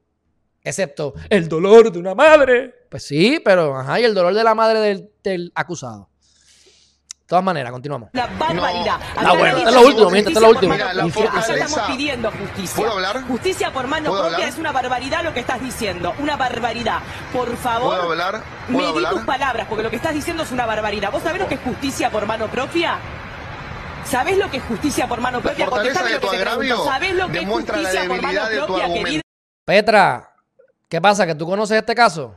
excepto 0.62 1.12
el 1.28 1.48
dolor 1.48 1.92
de 1.92 1.98
una 1.98 2.14
madre, 2.14 2.74
pues 2.88 3.02
sí, 3.02 3.40
pero 3.44 3.76
ajá, 3.76 4.00
y 4.00 4.04
el 4.04 4.14
dolor 4.14 4.32
de 4.32 4.44
la 4.44 4.54
madre 4.54 5.10
del 5.22 5.52
acusado 5.54 6.11
todas 7.32 7.44
maneras, 7.46 7.72
continuamos. 7.72 8.10
La 8.12 8.26
barbaridad. 8.26 8.98
No. 8.98 9.30
Ah, 9.30 9.32
bueno, 9.38 9.56
es 9.56 9.74
lo 9.74 9.80
último, 9.86 10.10
mientras, 10.10 10.36
es 10.36 10.42
lo 10.42 10.50
último. 10.50 10.74
Mira, 10.74 10.92
la 10.92 11.06
estamos 11.06 11.80
pidiendo 11.86 12.30
justicia. 12.30 12.76
¿Puedo 12.76 12.92
hablar? 12.92 13.22
Justicia 13.22 13.72
por 13.72 13.86
mano 13.86 14.12
propia 14.12 14.48
es 14.48 14.58
una 14.58 14.70
barbaridad 14.70 15.24
lo 15.24 15.32
que 15.32 15.40
estás 15.40 15.58
diciendo. 15.62 16.12
Una 16.18 16.36
barbaridad. 16.36 16.98
Por 17.32 17.56
favor. 17.56 17.96
¿Puedo 17.96 18.10
hablar? 18.10 18.42
¿Puedo 18.70 18.94
medí 18.94 19.06
tus 19.06 19.22
palabras, 19.22 19.66
porque 19.66 19.82
lo 19.82 19.88
que 19.88 19.96
estás 19.96 20.12
diciendo 20.12 20.42
es 20.42 20.52
una 20.52 20.66
barbaridad. 20.66 21.10
¿Vos 21.10 21.22
sabés 21.22 21.40
lo 21.40 21.48
que 21.48 21.54
es 21.54 21.60
justicia 21.62 22.10
por 22.10 22.26
mano 22.26 22.48
propia? 22.48 22.98
¿Sabés 24.04 24.36
lo 24.36 24.50
que 24.50 24.58
es 24.58 24.64
justicia 24.64 25.08
por 25.08 25.22
mano 25.22 25.40
propia? 25.40 25.64
La 25.64 25.70
fortaleza 25.70 26.04
de 26.04 26.18
tu 26.18 26.28
agravio 26.28 26.84
¿Sabés 26.84 27.14
lo 27.14 27.28
que 27.28 27.38
es 27.38 27.48
justicia 27.48 28.08
por 28.08 28.20
mano 28.20 28.40
propia, 28.66 28.92
querido? 28.92 29.22
Petra, 29.64 30.34
¿qué 30.86 31.00
pasa? 31.00 31.26
¿Que 31.26 31.34
tú 31.34 31.46
conoces 31.46 31.78
este 31.78 31.94
caso? 31.94 32.36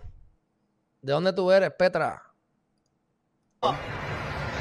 ¿De 1.02 1.12
dónde 1.12 1.34
tú 1.34 1.52
eres, 1.52 1.72
Petra? 1.78 2.24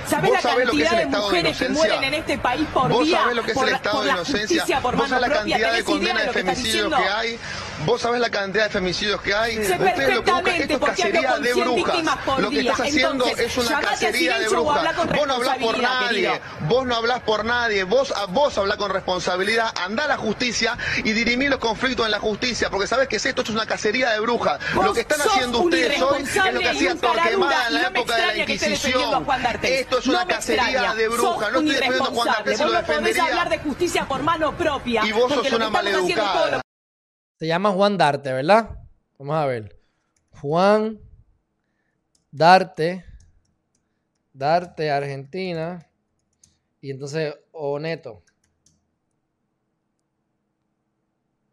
¿Sabes 0.07 0.31
la 0.31 0.41
cantidad 0.41 0.97
de 0.97 1.07
mujeres 1.07 1.59
que 1.59 1.69
mueren 1.69 2.05
en 2.05 2.15
este 2.15 2.39
país 2.39 2.67
por 2.73 2.91
¿Vos 2.91 3.05
día? 3.05 3.17
¿Vos 3.17 3.23
sabés 3.23 3.37
lo 3.37 3.43
que 3.43 3.53
es 3.53 3.57
el 3.57 3.69
estado 3.75 4.03
de 4.03 4.11
inocencia? 4.11 4.81
¿Vos 4.81 5.09
sabés 5.09 5.29
la 5.29 5.35
cantidad 5.35 5.73
de 5.73 5.85
condenas 5.85 6.27
de 6.27 6.33
femicidios 6.33 6.95
que 6.95 7.09
hay? 7.09 7.39
¿Vos 7.85 8.01
sabés 8.01 8.21
la 8.21 8.31
cantidad 8.31 8.65
de 8.65 8.71
femicidios 8.71 9.21
que 9.21 9.35
hay? 9.35 9.57
Sé 9.57 9.75
Ustedes 9.75 10.15
lo 10.15 10.25
que 10.25 10.33
buscan, 10.33 10.55
esto 10.55 10.75
es 10.75 10.81
cacería 10.81 11.39
de 11.39 11.55
brujas. 11.55 12.19
Lo 12.39 12.51
que 12.51 12.61
estás 12.61 12.81
haciendo 12.81 13.27
es 13.27 13.59
una 13.59 13.81
cacería 13.81 14.39
de 14.39 14.49
brujas. 14.49 14.97
Vos 15.15 15.27
no 15.27 15.35
hablás 15.35 15.59
por 15.59 15.79
nadie. 15.79 16.41
Vos 16.69 16.87
no 16.87 16.97
hablás 16.97 17.21
por 17.21 17.45
nadie. 17.45 17.85
Vos, 17.85 18.13
vos 18.31 18.57
hablás 18.59 18.79
con 18.79 18.91
responsabilidad. 18.91 19.73
Andá 19.83 20.05
a 20.05 20.09
la 20.09 20.17
justicia 20.17 20.79
y 20.99 21.13
dirimí 21.13 21.49
los 21.49 21.59
conflictos 21.59 22.07
en 22.07 22.13
la 22.13 22.21
justicia. 22.21 22.71
Porque 22.71 22.87
sabés 22.87 23.09
que 23.09 23.17
esto, 23.17 23.29
esto 23.29 23.43
es 23.43 23.51
una 23.51 23.67
cacería 23.67 24.11
de 24.11 24.21
brujas. 24.21 24.61
Lo 24.75 24.93
que 24.93 25.01
están 25.01 25.21
haciendo 25.21 25.61
ustedes 25.61 26.01
hoy 26.01 26.23
es 26.23 26.53
lo 26.53 26.61
que 26.61 26.69
hacía 26.69 26.95
Torquemada 26.95 27.67
en 27.69 27.75
la 27.75 27.83
época 27.89 28.17
de 28.17 28.27
la 28.27 28.37
Inquisición. 28.39 29.27
Esto 29.63 29.99
es 29.99 30.07
una 30.07 30.27
cacería 30.27 30.95
de 30.95 31.09
brujas. 31.09 31.53
No 31.53 31.59
estoy 31.61 31.75
defendiendo 31.75 32.05
a 32.05 32.13
Juan 32.13 32.29
D'Artes, 32.29 32.61
lo 32.61 32.73
defendería. 32.73 33.25
hablar 33.25 33.49
de 33.51 33.59
justicia 33.59 34.07
por 34.07 34.23
mano 34.23 34.57
propia. 34.57 35.05
Y 35.05 35.13
vos 35.13 35.33
sos 35.33 35.53
una 35.53 35.69
maleducada. 35.71 36.64
Se 37.45 37.49
llama 37.49 37.73
Juan 37.73 37.99
Darte, 37.99 38.33
¿verdad? 38.33 38.79
Vamos 39.19 39.37
a 39.37 39.45
ver. 39.45 39.79
Juan 40.41 40.99
Darte. 42.31 43.05
Darte, 44.33 44.91
Argentina. 44.91 45.87
Y 46.81 46.91
entonces, 46.91 47.35
Oneto. 47.53 48.23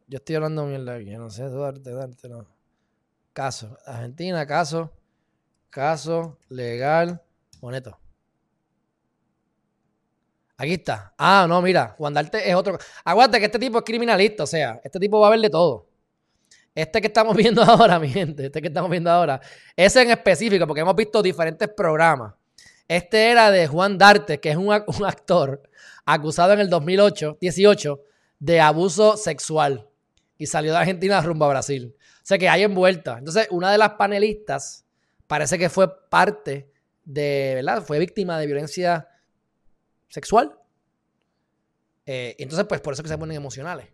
Yo 0.08 0.20
estoy 0.20 0.36
hablando 0.36 0.66
mierda 0.66 0.96
aquí. 0.96 1.12
No 1.12 1.30
sé, 1.30 1.50
Darte, 1.50 1.92
Darte, 1.92 2.30
no. 2.30 2.48
Caso. 3.34 3.78
Argentina, 3.86 4.48
caso. 4.48 4.94
Caso 5.70 6.38
legal. 6.48 7.22
Oneto. 7.60 8.01
Aquí 10.62 10.74
está. 10.74 11.12
Ah, 11.18 11.48
no, 11.50 11.60
mira. 11.60 11.96
Juan 11.98 12.14
Darte 12.14 12.48
es 12.48 12.54
otro. 12.54 12.78
Aguante 13.04 13.40
que 13.40 13.46
este 13.46 13.58
tipo 13.58 13.80
es 13.80 13.84
criminalista. 13.84 14.44
O 14.44 14.48
sea, 14.48 14.80
este 14.84 15.00
tipo 15.00 15.20
va 15.20 15.26
a 15.26 15.30
ver 15.32 15.40
de 15.40 15.50
todo. 15.50 15.88
Este 16.76 17.02
que 17.02 17.08
estamos 17.08 17.36
viendo 17.42 17.64
ahora, 17.64 17.98
mi 17.98 18.10
gente, 18.10 18.46
este 18.46 18.62
que 18.62 18.68
estamos 18.68 18.92
viendo 18.92 19.10
ahora, 19.10 19.42
ese 19.76 20.04
en 20.04 20.12
específico, 20.12 20.68
porque 20.68 20.82
hemos 20.82 20.96
visto 20.96 21.24
diferentes 21.24 21.68
programas. 21.68 22.36
Este 22.88 23.32
era 23.32 23.50
de 23.50 23.66
Juan 23.66 23.98
Darte, 23.98 24.40
que 24.40 24.52
es 24.52 24.56
un, 24.56 24.72
actor 25.04 25.64
acusado 26.06 26.54
en 26.54 26.60
el 26.60 26.70
2008, 26.70 27.40
18 27.42 28.04
de 28.38 28.62
abuso 28.62 29.18
sexual 29.18 29.88
y 30.38 30.46
salió 30.46 30.74
de 30.74 30.78
Argentina 30.78 31.22
rumbo 31.22 31.46
a 31.46 31.50
Brasil. 31.50 31.96
O 31.98 32.22
sea 32.22 32.38
que 32.38 32.50
hay 32.50 32.62
envuelta. 32.62 33.18
Entonces, 33.18 33.48
una 33.50 33.72
de 33.72 33.80
las 33.80 33.94
panelistas 33.94 34.86
parece 35.26 35.58
que 35.58 35.72
fue 35.72 35.92
parte 36.08 36.70
de, 37.04 37.54
¿verdad? 37.56 37.82
Fue 37.82 37.98
víctima 37.98 38.40
de 38.40 38.46
violencia 38.46 39.08
sexual. 40.12 40.56
Eh, 42.06 42.36
entonces, 42.38 42.68
pues 42.68 42.82
por 42.82 42.94
eso 42.94 43.02
que 43.02 43.10
se 43.10 43.18
ponen 43.18 43.38
emocionales. 43.38 43.88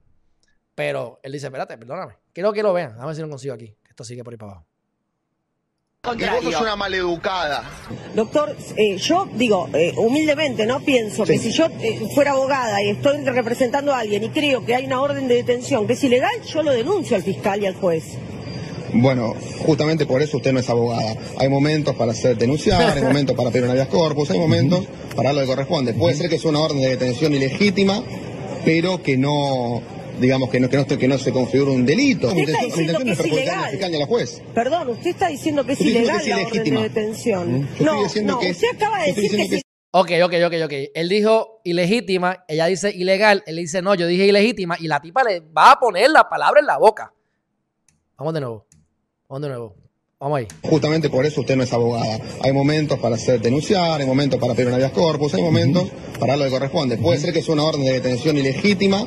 Pero 0.76 1.20
él 1.24 1.32
dice, 1.32 1.48
espérate, 1.48 1.78
perdóname. 1.78 2.18
Quiero 2.34 2.52
que 2.52 2.62
lo 2.62 2.74
vean. 2.74 3.00
A 3.00 3.06
ver 3.06 3.16
si 3.16 3.22
lo 3.22 3.30
consigo 3.30 3.54
aquí. 3.54 3.74
Esto 3.90 4.04
sigue 4.04 4.24
por 4.24 4.34
ahí 4.34 4.38
para 4.38 4.52
abajo. 4.52 4.68
Que 6.16 6.30
vos 6.30 6.44
sos 6.44 6.62
una 6.62 6.76
maleducada. 6.76 7.64
Doctor, 8.16 8.56
eh, 8.78 8.98
yo 8.98 9.28
digo, 9.34 9.68
eh, 9.74 9.94
humildemente, 9.98 10.66
¿no? 10.66 10.80
Pienso 10.80 11.26
que 11.26 11.38
si 11.38 11.52
yo 11.52 11.66
eh, 11.66 12.00
fuera 12.14 12.32
abogada 12.32 12.82
y 12.82 12.92
estoy 12.92 13.26
representando 13.26 13.94
a 13.94 14.00
alguien 14.00 14.24
y 14.24 14.30
creo 14.30 14.64
que 14.66 14.74
hay 14.74 14.86
una 14.86 15.02
orden 15.02 15.28
de 15.28 15.36
detención 15.36 15.86
que 15.86 15.94
es 15.94 16.04
ilegal, 16.04 16.42
yo 16.44 16.64
lo 16.64 16.72
denuncio 16.72 17.18
al 17.18 17.24
fiscal 17.24 17.62
y 17.62 17.66
al 17.66 17.76
juez. 17.76 18.18
Bueno, 19.00 19.36
justamente 19.66 20.06
por 20.06 20.22
eso 20.22 20.38
usted 20.38 20.54
no 20.54 20.60
es 20.60 20.70
abogada. 20.70 21.16
Hay 21.38 21.50
momentos 21.50 21.96
para 21.96 22.12
hacer 22.12 22.38
denunciar, 22.38 22.98
hay 22.98 23.04
momentos 23.04 23.36
para 23.36 23.52
pedir 23.52 23.66
un 23.66 23.72
habeas 23.72 23.88
corpus, 23.88 24.32
hay 24.32 24.40
momentos 24.40 24.86
para 25.16 25.34
lo 25.34 25.42
que 25.42 25.48
corresponde. 25.48 25.94
Puede 25.94 26.16
ser 26.16 26.30
que 26.30 26.36
es 26.36 26.46
una 26.46 26.60
orden 26.60 26.82
de 26.82 26.90
detención 26.90 27.34
ilegítima, 27.34 28.04
pero 28.66 29.02
que 29.02 29.18
no 29.18 29.82
digamos, 30.20 30.50
que 30.50 30.60
no, 30.60 30.68
que 30.70 30.78
no, 30.78 30.86
que 30.86 31.08
no 31.08 31.18
se 31.18 31.32
configura 31.32 31.72
un 31.72 31.86
delito. 31.86 32.28
Usted 32.28 32.50
está 32.50 32.66
diciendo 32.66 33.00
que 33.04 33.12
es 33.12 33.26
ilegal. 33.26 33.92
la 34.00 34.06
juez. 34.06 34.42
Perdón, 34.54 34.90
usted 34.90 35.10
está 35.12 35.28
diciendo 35.28 35.66
que 35.66 35.74
es 35.74 35.82
ilegal 35.82 36.28
la 36.28 36.38
orden 36.38 36.64
de 36.64 36.82
detención. 36.82 37.70
no, 37.80 38.02
no, 38.24 38.40
que 38.40 38.52
usted 38.52 38.68
acaba 38.76 39.04
de 39.04 39.14
decir 39.14 39.32
que, 39.32 39.56
es 39.58 39.62
Ok, 39.92 40.12
ok, 40.24 40.34
ok, 40.46 40.54
ok. 40.66 40.74
Él 40.94 41.10
dijo 41.10 41.62
ilegítima, 41.64 42.44
ella 42.48 42.66
dice 42.66 42.92
ilegal, 42.92 43.44
él 43.48 43.56
dice 43.56 43.82
no, 43.82 43.96
yo 43.96 44.06
dije 44.06 44.26
ilegítima 44.26 44.76
y 44.80 44.88
la 44.88 45.00
tipa 45.02 45.24
le 45.24 45.40
va 45.40 45.72
a 45.72 45.80
poner 45.80 46.10
la 46.10 46.28
palabra 46.28 46.60
en 46.60 46.68
la 46.68 46.78
boca. 46.78 47.14
Vamos 48.18 48.34
de 48.34 48.42
nuevo. 48.42 48.67
Vamos 49.30 49.42
de 49.42 49.48
nuevo. 49.50 49.76
Vamos 50.20 50.40
ahí. 50.40 50.48
Justamente 50.64 51.10
por 51.10 51.26
eso 51.26 51.42
usted 51.42 51.56
no 51.56 51.64
es 51.64 51.74
abogada. 51.74 52.20
Hay 52.42 52.54
momentos 52.54 52.98
para 53.00 53.16
hacer 53.16 53.40
denunciar, 53.40 54.02
hay 54.02 54.08
momentos 54.08 54.40
para 54.40 54.54
pedir 54.56 54.70
un 54.70 54.74
habeas 54.74 54.92
corpus, 54.92 55.34
hay 55.36 55.44
momentos 55.44 55.90
para 56.20 56.36
lo 56.36 56.46
que 56.46 56.52
corresponde. 56.52 56.98
Puede 56.98 57.20
ser 57.20 57.34
que 57.34 57.40
es 57.40 57.50
una 57.50 57.64
orden 57.64 57.84
de 57.84 57.94
detención 57.94 58.38
ilegítima 58.38 59.06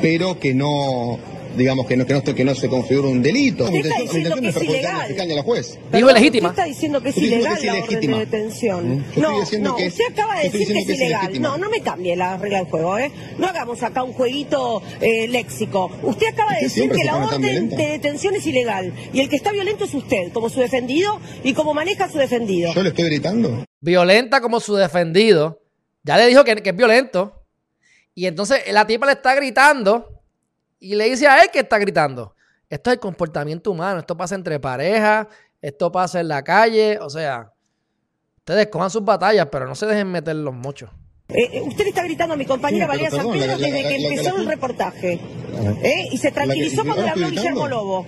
pero 0.00 0.38
que 0.38 0.54
no 0.54 1.18
digamos 1.56 1.86
que 1.86 1.96
no, 1.96 2.06
que 2.06 2.14
no, 2.14 2.22
que 2.22 2.44
no 2.44 2.54
se 2.54 2.68
configura 2.68 3.08
un 3.08 3.22
delito. 3.22 3.64
Usted 3.64 3.86
está 3.86 4.00
diciendo 4.00 4.36
que 4.36 4.48
es 4.48 4.62
ilegal. 4.62 5.28
la 5.28 5.42
juez. 5.42 5.78
Digo 5.92 6.10
legítima. 6.10 6.48
Usted 6.50 6.62
está 6.62 6.68
diciendo 6.68 7.02
que 7.02 7.08
es 7.10 7.16
ilegal 7.16 7.58
la 7.64 7.74
orden 7.74 8.00
de 8.00 8.18
detención. 8.18 8.98
Mm. 8.98 9.04
no, 9.16 9.30
no, 9.60 9.76
usted 9.76 10.04
acaba 10.12 10.36
de 10.36 10.50
decir 10.50 10.68
que 10.68 10.78
es 10.78 10.88
ilegal. 10.88 11.40
No, 11.40 11.58
no 11.58 11.70
me 11.70 11.80
cambie 11.80 12.16
la 12.16 12.36
regla 12.36 12.58
del 12.58 12.66
juego, 12.66 12.98
¿eh? 12.98 13.10
No 13.38 13.46
hagamos 13.46 13.82
acá 13.82 14.02
un 14.02 14.12
jueguito 14.12 14.82
eh, 15.00 15.28
léxico. 15.28 15.90
Usted 16.02 16.28
acaba 16.28 16.54
de 16.54 16.62
decir 16.62 16.90
que 16.90 17.04
la 17.04 17.16
orden 17.16 17.68
de 17.68 17.88
detención 17.88 18.34
es 18.34 18.46
ilegal 18.46 18.92
y 19.12 19.20
el 19.20 19.28
que 19.28 19.36
está 19.36 19.52
violento 19.52 19.84
es 19.84 19.94
usted, 19.94 20.32
como 20.32 20.48
su 20.48 20.60
defendido 20.60 21.20
y 21.42 21.54
como 21.54 21.74
maneja 21.74 22.08
su 22.08 22.18
defendido. 22.18 22.72
Yo 22.74 22.82
le 22.82 22.90
estoy 22.90 23.06
gritando. 23.06 23.64
Violenta 23.80 24.40
como 24.40 24.60
su 24.60 24.76
defendido. 24.76 25.62
Ya 26.02 26.16
le 26.16 26.26
dijo 26.26 26.44
que, 26.44 26.56
que 26.56 26.70
es 26.70 26.76
violento. 26.76 27.44
Y 28.14 28.26
entonces 28.26 28.60
la 28.70 28.86
tipa 28.86 29.06
le 29.06 29.12
está 29.12 29.34
gritando 29.34 30.19
y 30.80 30.94
le 30.94 31.04
dice 31.10 31.28
a 31.28 31.42
él 31.42 31.50
que 31.52 31.60
está 31.60 31.78
gritando. 31.78 32.34
Esto 32.68 32.90
es 32.90 32.94
el 32.94 33.00
comportamiento 33.00 33.70
humano, 33.70 34.00
esto 34.00 34.16
pasa 34.16 34.34
entre 34.34 34.58
parejas, 34.58 35.26
esto 35.60 35.92
pasa 35.92 36.20
en 36.20 36.28
la 36.28 36.42
calle, 36.42 36.98
o 37.00 37.10
sea, 37.10 37.52
ustedes 38.38 38.68
cojan 38.68 38.90
sus 38.90 39.04
batallas, 39.04 39.48
pero 39.52 39.66
no 39.66 39.74
se 39.74 39.86
dejen 39.86 40.10
meter 40.10 40.36
los 40.36 40.54
mochos. 40.54 40.90
Eh, 41.28 41.48
eh, 41.52 41.62
usted 41.62 41.84
le 41.84 41.90
está 41.90 42.02
gritando 42.02 42.34
a 42.34 42.36
mi 42.36 42.44
compañera 42.44 42.86
Valeria 42.86 43.10
San 43.10 43.30
Pedro 43.30 43.56
desde 43.56 43.82
que 43.82 43.96
empezó 43.96 44.36
el 44.36 44.46
reportaje. 44.46 45.20
¿eh? 45.82 46.08
Y 46.10 46.18
se 46.18 46.32
tranquilizó 46.32 46.84
cuando 46.84 47.02
le 47.02 47.10
habló 47.10 47.28
Guillermo 47.28 47.68
Lobo. 47.68 48.06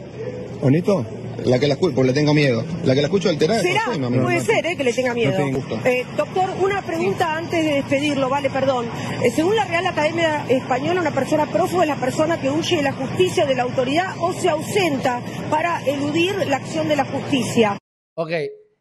¿Bonito? 0.60 1.06
La 1.44 1.58
que 1.58 1.66
la 1.66 1.74
escucho, 1.74 1.94
porque 1.94 2.08
le 2.08 2.14
tengo 2.14 2.34
miedo. 2.34 2.64
La 2.84 2.94
que 2.94 3.00
la 3.00 3.06
escucho 3.06 3.28
alterada. 3.28 3.60
¿Será? 3.60 3.84
Puede 4.22 4.40
ser, 4.40 4.66
¿eh? 4.66 4.76
Que 4.76 4.84
le 4.84 4.92
tenga 4.92 5.14
miedo. 5.14 5.38
Eh, 5.84 6.06
doctor, 6.16 6.50
una 6.60 6.82
pregunta 6.82 7.36
antes 7.36 7.64
de 7.64 7.74
despedirlo, 7.74 8.28
vale, 8.28 8.50
perdón. 8.50 8.86
Eh, 9.22 9.30
según 9.30 9.56
la 9.56 9.64
Real 9.64 9.86
Academia 9.86 10.46
Española, 10.48 11.00
una 11.00 11.12
persona 11.12 11.46
prófuga 11.46 11.84
es 11.84 11.88
la 11.88 11.96
persona 11.96 12.40
que 12.40 12.50
huye 12.50 12.76
de 12.76 12.82
la 12.82 12.92
justicia, 12.92 13.46
de 13.46 13.54
la 13.54 13.62
autoridad 13.62 14.14
o 14.20 14.32
se 14.32 14.48
ausenta 14.48 15.20
para 15.50 15.84
eludir 15.86 16.34
la 16.46 16.56
acción 16.56 16.88
de 16.88 16.96
la 16.96 17.04
justicia. 17.04 17.78
Ok, 18.14 18.30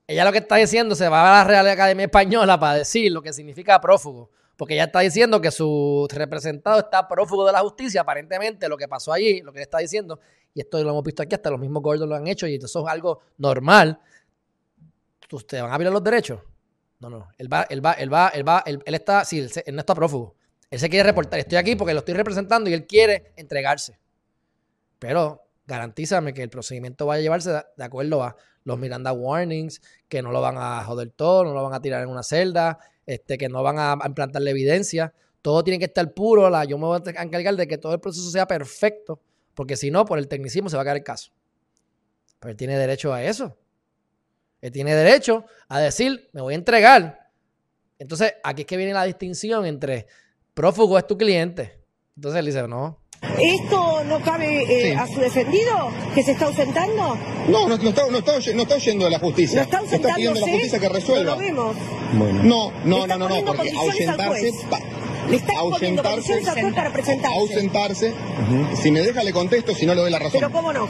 ella 0.07 0.25
lo 0.25 0.31
que 0.31 0.39
está 0.39 0.57
diciendo 0.57 0.95
se 0.95 1.07
va 1.07 1.21
a 1.21 1.43
la 1.43 1.49
Real 1.49 1.67
Academia 1.67 2.05
Española 2.05 2.59
para 2.59 2.79
decir 2.79 3.11
lo 3.11 3.21
que 3.21 3.33
significa 3.33 3.79
prófugo 3.79 4.29
porque 4.61 4.75
ella 4.75 4.83
está 4.83 4.99
diciendo 4.99 5.41
que 5.41 5.49
su 5.49 6.07
representado 6.07 6.77
está 6.77 7.07
prófugo 7.07 7.47
de 7.47 7.51
la 7.51 7.61
justicia, 7.61 8.01
aparentemente 8.01 8.69
lo 8.69 8.77
que 8.77 8.87
pasó 8.87 9.11
allí, 9.11 9.41
lo 9.41 9.51
que 9.51 9.59
está 9.59 9.79
diciendo, 9.79 10.19
y 10.53 10.61
esto 10.61 10.83
lo 10.83 10.89
hemos 10.89 11.03
visto 11.03 11.23
aquí, 11.23 11.35
hasta 11.35 11.49
los 11.49 11.59
mismos 11.59 11.81
gordos 11.81 12.07
lo 12.07 12.15
han 12.15 12.27
hecho, 12.27 12.47
y 12.47 12.55
eso 12.55 12.85
es 12.85 12.91
algo 12.91 13.21
normal. 13.37 13.99
¿Ustedes 15.31 15.63
van 15.63 15.71
a 15.71 15.77
violar 15.77 15.93
los 15.93 16.03
derechos? 16.03 16.41
No, 16.99 17.09
no, 17.09 17.29
él 17.37 17.51
va, 17.51 17.63
él 17.69 17.83
va, 17.83 17.93
él 17.93 18.13
va, 18.13 18.27
él 18.29 18.47
va, 18.47 18.63
él, 18.65 18.81
está, 18.85 19.25
sí, 19.25 19.39
él, 19.39 19.75
no 19.75 19.79
está 19.79 19.95
prófugo. 19.95 20.35
Él 20.69 20.79
se 20.79 20.89
quiere 20.89 21.03
reportar, 21.03 21.39
estoy 21.39 21.57
aquí 21.57 21.75
porque 21.75 21.93
lo 21.93 21.99
estoy 21.99 22.13
representando 22.13 22.69
y 22.69 22.73
él 22.73 22.85
quiere 22.85 23.33
entregarse. 23.37 23.97
Pero 24.99 25.41
garantízame 25.65 26.33
que 26.33 26.43
el 26.43 26.49
procedimiento 26.49 27.05
va 27.05 27.15
a 27.15 27.19
llevarse 27.19 27.51
de 27.51 27.83
acuerdo 27.83 28.23
a 28.23 28.35
los 28.63 28.77
Miranda 28.77 29.11
Warnings, 29.13 29.81
que 30.07 30.21
no 30.21 30.31
lo 30.31 30.41
van 30.41 30.57
a 30.57 30.83
joder 30.83 31.09
todo, 31.11 31.43
no 31.43 31.53
lo 31.53 31.63
van 31.63 31.73
a 31.73 31.81
tirar 31.81 32.03
en 32.03 32.09
una 32.09 32.23
celda, 32.23 32.77
este, 33.05 33.37
que 33.37 33.49
no 33.49 33.63
van 33.63 33.79
a, 33.79 33.97
implantarle 34.05 34.51
evidencia. 34.51 35.13
Todo 35.41 35.63
tiene 35.63 35.79
que 35.79 35.85
estar 35.85 36.13
puro. 36.13 36.49
La, 36.49 36.65
yo 36.65 36.77
me 36.77 36.85
voy 36.85 37.01
a 37.03 37.21
encargar 37.23 37.55
de 37.55 37.67
que 37.67 37.77
todo 37.77 37.93
el 37.93 37.99
proceso 37.99 38.29
sea 38.29 38.45
perfecto, 38.45 39.19
porque 39.53 39.75
si 39.75 39.91
no, 39.91 40.05
por 40.05 40.17
el 40.17 40.27
tecnicismo 40.27 40.69
se 40.69 40.75
va 40.75 40.83
a 40.83 40.85
caer 40.85 40.97
el 40.97 41.03
caso. 41.03 41.31
Pero 42.39 42.51
él 42.51 42.57
tiene 42.57 42.77
derecho 42.77 43.13
a 43.13 43.23
eso. 43.23 43.57
Él 44.61 44.71
tiene 44.71 44.95
derecho 44.95 45.45
a 45.67 45.79
decir, 45.79 46.29
me 46.33 46.41
voy 46.41 46.53
a 46.53 46.57
entregar. 46.57 47.31
Entonces, 47.99 48.33
aquí 48.43 48.61
es 48.61 48.67
que 48.67 48.77
viene 48.77 48.93
la 48.93 49.03
distinción 49.03 49.65
entre 49.65 50.07
prófugo 50.53 50.97
es 50.97 51.07
tu 51.07 51.17
cliente. 51.17 51.79
Entonces 52.15 52.39
él 52.39 52.45
dice, 52.45 52.67
no, 52.67 53.01
¿Esto 53.39 54.03
no 54.05 54.19
cabe 54.21 54.89
eh, 54.89 54.95
a 54.95 55.05
su 55.07 55.19
defendido 55.19 55.91
que 56.15 56.23
se 56.23 56.31
está 56.31 56.45
ausentando? 56.45 57.15
No, 57.47 57.67
no, 57.67 57.75
está, 57.75 58.07
no, 58.09 58.17
está, 58.17 58.31
no 58.53 58.61
está 58.63 58.75
oyendo 58.75 59.05
de 59.05 59.11
la 59.11 59.19
justicia. 59.19 59.57
¿No 59.57 59.63
está 59.63 59.77
ausentando? 59.77 60.07
Está 60.07 60.15
pidiendo 60.15 60.39
a 60.39 60.47
la 60.47 60.51
justicia 60.51 60.79
que 60.79 60.89
resuelva. 60.89 61.35
No 61.35 61.41
lo 61.41 61.47
vemos. 61.47 61.75
No, 62.13 62.71
no, 62.83 63.07
no, 63.07 63.17
no, 63.17 63.29
no, 63.29 63.45
porque 63.45 63.71
ausentarse... 63.71 64.51
Le 65.29 65.37
está 65.37 65.53
ausentarse, 65.59 66.41
para 66.75 66.91
presentarse. 66.91 67.39
Ausentarse. 67.39 68.13
Si 68.75 68.91
me 68.91 69.01
deja 69.01 69.23
le 69.23 69.31
contesto, 69.31 69.73
si 69.73 69.85
no 69.85 69.95
le 69.95 70.01
doy 70.01 70.11
la 70.11 70.19
razón. 70.19 70.39
Pero 70.39 70.51
cómo 70.51 70.73
no. 70.73 70.87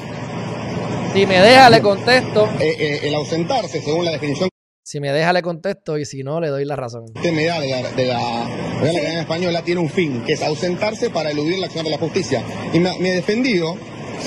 Si 1.13 1.25
me 1.25 1.39
deja 1.39 1.69
le 1.69 1.81
contesto. 1.81 2.49
Eh, 2.59 2.75
eh, 2.79 2.99
el 3.03 3.15
ausentarse, 3.15 3.81
según 3.81 4.05
la 4.05 4.11
definición 4.11 4.51
si 4.91 4.99
me 4.99 5.13
deja, 5.13 5.31
le 5.31 5.41
contesto 5.41 5.97
y 5.97 6.03
si 6.03 6.21
no, 6.21 6.41
le 6.41 6.49
doy 6.49 6.65
la 6.65 6.75
razón. 6.75 7.05
Usted 7.15 7.31
me 7.31 7.45
da 7.45 7.61
de 7.61 7.69
la, 7.69 7.91
de 7.91 8.05
la, 8.05 8.45
Academia 8.45 9.21
Española 9.21 9.63
tiene 9.63 9.79
un 9.79 9.89
fin, 9.89 10.21
que 10.25 10.33
es 10.33 10.41
ausentarse 10.41 11.09
para 11.09 11.31
eludir 11.31 11.59
la 11.59 11.67
acción 11.67 11.85
de 11.85 11.91
la 11.91 11.97
justicia. 11.97 12.43
Y 12.73 12.79
me, 12.79 12.89
he 12.99 13.15
defendido, 13.15 13.77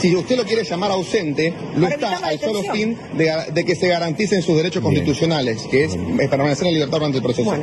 si 0.01 0.15
usted 0.17 0.37
lo 0.37 0.45
quiere 0.45 0.65
llamar 0.65 0.91
ausente, 0.91 1.55
lo 1.77 1.87
está 1.87 2.17
al 2.19 2.39
solo 2.39 2.63
fin 2.73 2.99
de, 3.15 3.65
que 3.65 3.75
se 3.75 3.89
garanticen 3.89 4.43
sus 4.43 4.57
derechos 4.57 4.83
constitucionales, 4.83 5.63
que 5.71 5.85
es 5.85 5.97
permanecer 6.31 6.67
en 6.69 6.75
libertad 6.75 6.99
durante 6.99 7.19
el 7.19 7.23
proceso. 7.23 7.57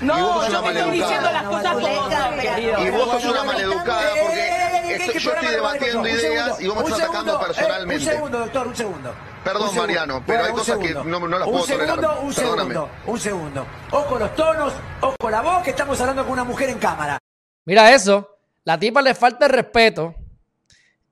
No, 0.00 0.48
yo 0.48 0.60
te 0.62 0.78
estoy 0.78 0.90
diciendo 0.92 1.30
las 1.32 1.42
cosas 1.44 1.72
como 1.74 2.86
Y 2.86 2.90
vos 2.90 3.10
sos 3.10 3.24
una 3.24 3.44
maleducada 3.44 4.10
porque 4.20 5.18
yo 5.18 5.32
estoy 5.32 5.48
debatiendo 5.48 6.08
ideas 6.08 6.60
y 6.60 6.66
vos 6.66 6.76
me 6.76 6.82
estás 6.82 7.00
atacando 7.00 7.40
personalmente. 7.40 8.04
Un 8.04 8.12
segundo, 8.12 8.38
doctor, 8.38 8.66
un 8.68 8.76
segundo. 8.76 9.14
Perdón, 9.44 9.76
Mariano, 9.76 10.22
pero 10.26 10.44
hay 10.44 10.52
cosas 10.52 10.78
que 10.78 10.94
no, 10.94 11.04
no 11.04 11.38
las 11.38 11.46
puedo 11.46 11.60
un 11.60 11.66
segundo, 11.66 12.20
Un 12.22 12.32
segundo, 12.32 12.90
un 13.06 13.20
segundo. 13.20 13.66
Ojo 13.90 14.18
los 14.18 14.34
tonos, 14.34 14.72
ojo 15.00 15.30
la 15.30 15.42
voz, 15.42 15.62
que 15.62 15.70
estamos 15.70 16.00
hablando 16.00 16.22
con 16.24 16.32
una 16.32 16.44
mujer 16.44 16.70
en 16.70 16.78
cámara. 16.78 17.18
Mira 17.66 17.94
eso. 17.94 18.30
La 18.64 18.78
tipa 18.78 19.02
le 19.02 19.14
falta 19.14 19.44
el 19.44 19.52
respeto. 19.52 20.14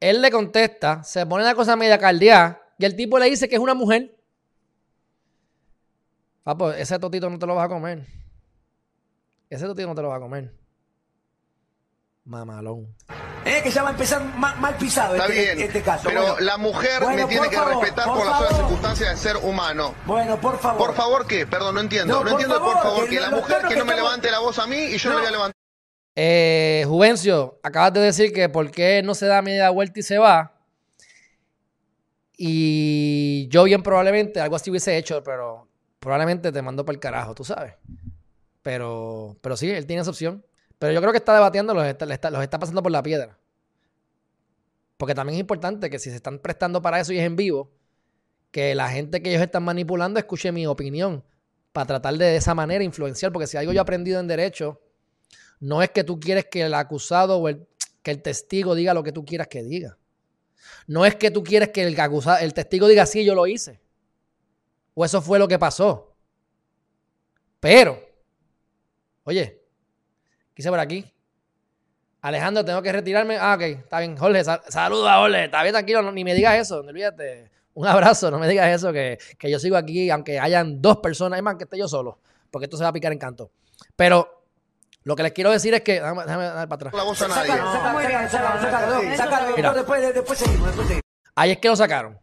Él 0.03 0.21
le 0.21 0.33
contesta, 0.33 1.05
se 1.05 1.25
pone 1.27 1.45
la 1.45 1.55
cosa 1.55 1.77
media 1.77 1.97
caldeada 1.97 2.61
Y 2.77 2.85
el 2.85 2.97
tipo 2.97 3.21
le 3.21 3.27
dice 3.27 3.49
que 3.49 3.55
es 3.55 3.61
una 3.61 3.75
mujer. 3.75 4.13
Papo, 6.43 6.73
ese 6.73 6.99
totito 6.99 7.31
no 7.31 7.39
te 7.39 7.47
lo 7.47 7.55
vas 7.55 7.67
a 7.67 7.69
comer. 7.69 8.05
Ese 9.49 9.65
totito 9.65 9.87
no 9.87 9.95
te 9.95 10.03
lo 10.03 10.09
vas 10.09 10.17
a 10.17 10.21
comer. 10.21 10.53
Mamalón. 12.25 12.93
Es 13.45 13.63
que 13.63 13.71
ya 13.71 13.85
va 13.85 13.91
a 13.91 13.93
empezar 13.93 14.25
mal, 14.25 14.77
pisado 14.77 15.15
Está 15.15 15.29
este, 15.29 15.55
bien, 15.55 15.67
este 15.69 15.83
caso. 15.83 16.09
Pero 16.09 16.41
la 16.41 16.57
mujer 16.57 17.07
me 17.07 17.25
tiene 17.27 17.49
que 17.49 17.65
respetar 17.65 18.07
por, 18.07 18.27
las 18.27 18.41
otras 18.41 18.57
circunstancias 18.57 19.11
de 19.11 19.17
ser 19.17 19.37
humano. 19.37 19.95
Bueno, 20.05 20.41
por 20.41 20.59
favor. 20.59 20.85
¿Por 20.85 20.97
favor 20.97 21.27
qué? 21.29 21.47
Perdón, 21.47 21.77
no 21.77 21.81
entiendo. 21.81 22.25
No, 22.25 22.29
entiendo, 22.29 22.59
por 22.59 22.83
favor, 22.83 23.09
que, 23.09 23.21
la 23.21 23.31
mujer 23.31 23.63
que, 23.69 23.77
no 23.77 23.85
me 23.85 23.95
levante 23.95 24.33
la 24.33 24.41
voz 24.41 24.59
a 24.59 24.67
mí 24.67 24.79
y 24.79 24.99
yo 24.99 25.11
no, 25.11 25.17
le 25.17 25.21
voy 25.21 25.29
a 25.29 25.31
levantar. 25.31 25.62
Eh, 26.15 26.85
Juvencio, 26.87 27.59
acabas 27.63 27.95
de 27.95 28.01
decir 28.01 28.33
que 28.33 28.49
por 28.49 28.71
qué 28.71 29.03
no 29.03 29.15
se 29.15 29.27
da 29.27 29.41
media 29.41 29.71
vuelta 29.71 30.01
y 30.01 30.03
se 30.03 30.19
va. 30.19 30.53
Y 32.37 33.49
yo 33.49 33.65
bien 33.65 33.83
probablemente 33.83 34.41
algo 34.41 34.57
así 34.57 34.71
hubiese 34.71 34.97
hecho, 34.97 35.23
pero 35.23 35.69
probablemente 35.99 36.53
te 36.53 36.63
mando 36.63 36.85
para 36.85 36.95
el 36.95 37.01
carajo, 37.01 37.35
tú 37.35 37.45
sabes. 37.45 37.75
Pero, 38.63 39.37
pero 39.41 39.57
sí, 39.57 39.71
él 39.71 39.87
tiene 39.87 40.03
esa 40.03 40.11
opción. 40.11 40.45
Pero 40.79 40.93
yo 40.93 41.01
creo 41.01 41.13
que 41.13 41.19
está 41.19 41.35
debatiendo, 41.35 41.75
los 41.75 41.85
está, 41.87 42.31
los 42.31 42.43
está 42.43 42.59
pasando 42.59 42.83
por 42.83 42.93
la 42.93 43.03
piedra. 43.03 43.39
Porque 44.97 45.15
también 45.15 45.37
es 45.37 45.41
importante 45.41 45.89
que 45.89 45.99
si 45.99 46.11
se 46.11 46.17
están 46.17 46.39
prestando 46.41 46.83
para 46.83 47.01
eso 47.01 47.13
y 47.13 47.19
es 47.19 47.25
en 47.25 47.37
vivo, 47.37 47.71
que 48.51 48.75
la 48.75 48.89
gente 48.89 49.23
que 49.23 49.31
ellos 49.31 49.43
están 49.43 49.63
manipulando 49.63 50.19
escuche 50.19 50.53
mi 50.53 50.67
opinión 50.67 51.25
para 51.73 51.87
tratar 51.87 52.15
de, 52.15 52.27
de 52.27 52.37
esa 52.37 52.55
manera 52.55 52.85
influenciar. 52.85 53.33
Porque 53.33 53.47
si 53.47 53.57
algo 53.57 53.73
yo 53.73 53.79
he 53.79 53.81
aprendido 53.81 54.21
en 54.21 54.27
derecho, 54.27 54.81
no 55.63 55.83
es 55.83 55.91
que 55.91 56.05
tú 56.05 56.21
quieres 56.21 56.47
que 56.47 56.63
el 56.63 56.75
acusado 56.75 57.39
o 57.39 57.49
el, 57.49 57.67
que 58.03 58.11
el 58.11 58.21
testigo 58.21 58.75
diga 58.75 58.95
lo 58.95 59.03
que 59.03 59.13
tú 59.13 59.25
quieras 59.25 59.49
que 59.49 59.63
diga. 59.63 59.97
No 60.87 61.07
es 61.07 61.17
que 61.17 61.31
tú 61.31 61.43
quieres 61.43 61.71
que 61.71 61.83
el, 61.83 61.99
acusado, 61.99 62.39
el 62.39 62.53
testigo 62.53 62.87
diga 62.87 63.07
sí, 63.07 63.25
yo 63.25 63.35
lo 63.35 63.47
hice. 63.47 63.81
O 64.95 65.05
eso 65.05 65.23
fue 65.23 65.39
lo 65.39 65.49
que 65.49 65.59
pasó. 65.59 66.15
Pero, 67.61 67.99
oye, 69.25 69.63
Quise 70.55 70.69
por 70.69 70.79
aquí. 70.79 71.05
Alejandro, 72.21 72.65
tengo 72.65 72.83
que 72.83 72.93
retirarme. 72.93 73.37
Ah, 73.39 73.55
ok, 73.57 73.63
está 73.63 74.01
bien. 74.01 74.17
Jorge, 74.17 74.45
saluda, 74.45 75.17
Jorge. 75.19 75.45
Está 75.45 75.63
bien, 75.63 75.73
tranquilo, 75.73 76.13
ni 76.13 76.25
me 76.25 76.35
digas 76.35 76.57
eso, 76.57 76.83
no 76.83 76.91
olvídate. 76.91 77.51
Un 77.75 77.87
abrazo, 77.87 78.31
no 78.31 78.39
me 78.39 78.47
digas 78.49 78.69
eso, 78.69 78.93
que, 78.93 79.19
yo 79.43 79.59
sigo 79.59 79.77
aquí, 79.77 80.11
aunque 80.11 80.39
hayan 80.39 80.83
dos 80.83 80.99
personas, 80.99 81.39
es 81.39 81.43
más, 81.43 81.57
que 81.57 81.65
esté 81.65 81.79
yo 81.79 81.89
solo, 81.89 82.21
porque 82.51 82.67
esto 82.67 82.77
se 82.77 82.83
va 82.83 82.91
a 82.91 82.93
picar 82.93 83.13
en 83.13 83.19
canto. 83.19 83.51
Pero 83.97 84.42
lo 85.05 85.17
que 85.17 85.23
les 85.23 85.33
quiero 85.33 85.51
decir 85.51 85.75
es 85.75 85.83
que. 85.83 85.95
Déjame, 85.95 86.25
dar 86.25 86.69
para 86.69 86.75
atrás. 86.75 86.95
La 86.95 87.03
voz 87.03 87.21
a 87.23 87.29
nadie. 87.29 87.53
después 90.15 90.39
seguimos, 90.39 90.67
después 90.69 90.87
seguimos. 90.89 91.03
Ahí 91.35 91.51
es 91.51 91.59
que 91.59 91.69
lo 91.69 91.77
sacaron. 91.77 92.21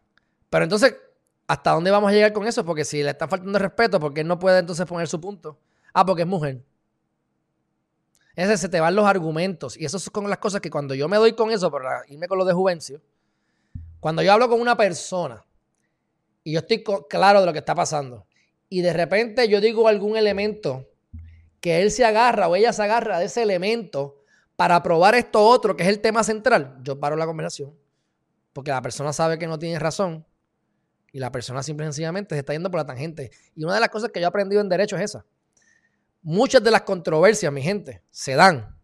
Pero 0.50 0.64
entonces, 0.64 0.96
¿hasta 1.48 1.72
dónde 1.72 1.92
vamos 1.92 2.10
a 2.10 2.14
llegar 2.14 2.34
con 2.34 2.48
eso? 2.48 2.64
Porque 2.66 2.86
si 2.86 3.04
le 3.04 3.10
están 3.12 3.30
faltando 3.30 3.60
respeto, 3.60 4.00
porque 4.00 4.22
él 4.22 4.28
no 4.28 4.40
puede 4.40 4.60
entonces 4.60 4.86
poner 4.86 5.08
su 5.08 5.20
punto. 5.20 5.60
Ah, 5.94 6.06
porque 6.06 6.22
es 6.22 6.28
mujer. 6.28 6.64
Ese 8.36 8.58
se 8.58 8.70
te 8.70 8.80
van 8.80 8.96
los 8.96 9.06
argumentos. 9.06 9.76
Y 9.78 9.86
eso 9.86 10.00
son 10.00 10.30
las 10.30 10.38
cosas 10.38 10.62
que 10.62 10.70
cuando 10.70 10.96
yo 10.96 11.10
me 11.10 11.18
doy 11.18 11.34
con 11.34 11.52
eso, 11.52 11.70
para 11.70 12.04
irme 12.08 12.28
con 12.28 12.38
lo 12.38 12.46
de 12.46 12.54
Juvencio, 12.54 13.02
cuando 14.00 14.22
yo 14.22 14.32
hablo 14.32 14.48
con 14.48 14.62
una 14.62 14.78
persona 14.78 15.46
y 16.44 16.54
yo 16.54 16.60
estoy 16.60 16.84
claro 17.10 17.42
de 17.42 17.46
lo 17.46 17.52
que 17.52 17.60
está 17.60 17.76
pasando, 17.76 18.26
y 18.70 18.82
de 18.82 18.94
repente 18.94 19.50
yo 19.50 19.60
digo 19.60 19.88
algún 19.88 20.16
elemento 20.16 20.89
que 21.62 21.82
él 21.82 21.92
se 21.92 22.06
agarra 22.06 22.48
o 22.48 22.56
ella 22.56 22.74
se 22.74 22.84
agarra 22.84 23.20
de 23.20 23.26
ese 23.26 23.42
elemento 23.42 24.24
para 24.56 24.82
probar 24.84 25.16
esto 25.16 25.42
otro, 25.46 25.76
que 25.76 25.84
es 25.84 25.90
el 25.90 26.00
tema 26.00 26.24
central, 26.24 26.78
yo 26.84 27.00
paro 27.00 27.16
la 27.16 27.26
conversación. 27.26 27.74
Porque 28.54 28.72
la 28.72 28.82
persona 28.82 29.14
sabe 29.14 29.38
que 29.38 29.48
no 29.48 29.58
tiene 29.58 29.80
razón 29.80 30.26
y 31.12 31.20
la 31.20 31.32
persona 31.32 31.64
simple 31.64 31.86
y 31.86 31.88
sencillamente 31.88 32.36
se 32.36 32.40
está 32.40 32.54
yendo 32.54 32.70
por 32.70 32.80
la 32.80 32.86
tangente. 32.86 33.32
Y 33.56 33.64
una 33.64 33.76
de 33.76 33.80
las 33.80 33.90
cosas 33.90 34.12
que 34.12 34.20
yo 34.20 34.26
he 34.26 34.28
aprendido 34.28 34.62
en 34.62 34.70
derecho 34.70 34.96
es 34.98 35.04
esa. 35.04 35.26
Muchas 36.22 36.64
de 36.64 36.72
las 36.72 36.82
controversias, 36.82 37.52
mi 37.54 37.62
gente, 37.62 38.04
se 38.12 38.36
dan 38.36 38.80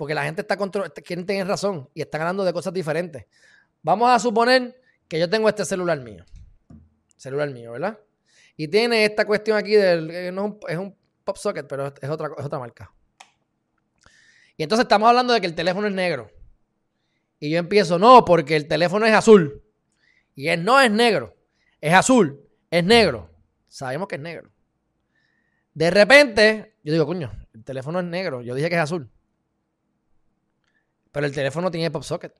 porque 0.00 0.14
la 0.14 0.24
gente 0.24 0.40
está 0.40 0.56
quieren 1.04 1.26
tener 1.26 1.46
razón 1.46 1.86
y 1.92 2.00
están 2.00 2.22
hablando 2.22 2.42
de 2.42 2.54
cosas 2.54 2.72
diferentes. 2.72 3.26
Vamos 3.82 4.08
a 4.08 4.18
suponer 4.18 4.80
que 5.06 5.18
yo 5.18 5.28
tengo 5.28 5.46
este 5.46 5.62
celular 5.66 6.00
mío. 6.00 6.24
Celular 7.18 7.50
mío, 7.50 7.72
¿verdad? 7.72 7.98
Y 8.56 8.66
tiene 8.68 9.04
esta 9.04 9.26
cuestión 9.26 9.58
aquí 9.58 9.74
del. 9.74 10.38
un, 10.38 10.58
es 10.66 10.78
un 10.78 10.96
pop 11.30 11.36
socket, 11.36 11.66
pero 11.66 11.86
es 11.86 12.10
otra, 12.10 12.30
es 12.36 12.44
otra 12.44 12.58
marca. 12.58 12.92
Y 14.56 14.62
entonces 14.62 14.84
estamos 14.84 15.08
hablando 15.08 15.32
de 15.32 15.40
que 15.40 15.46
el 15.46 15.54
teléfono 15.54 15.86
es 15.86 15.94
negro. 15.94 16.30
Y 17.38 17.50
yo 17.50 17.58
empiezo, 17.58 17.98
no, 17.98 18.24
porque 18.24 18.56
el 18.56 18.68
teléfono 18.68 19.06
es 19.06 19.14
azul. 19.14 19.62
Y 20.34 20.48
él 20.48 20.64
no 20.64 20.80
es 20.80 20.90
negro. 20.90 21.34
Es 21.80 21.94
azul. 21.94 22.46
Es 22.70 22.84
negro. 22.84 23.30
Sabemos 23.68 24.08
que 24.08 24.16
es 24.16 24.20
negro. 24.20 24.50
De 25.72 25.90
repente, 25.90 26.76
yo 26.82 26.92
digo, 26.92 27.06
coño, 27.06 27.32
el 27.54 27.64
teléfono 27.64 28.00
es 28.00 28.06
negro. 28.06 28.42
Yo 28.42 28.54
dije 28.54 28.68
que 28.68 28.74
es 28.74 28.82
azul. 28.82 29.10
Pero 31.12 31.26
el 31.26 31.32
teléfono 31.32 31.70
tiene 31.70 31.90
pop 31.90 32.02
socket. 32.02 32.34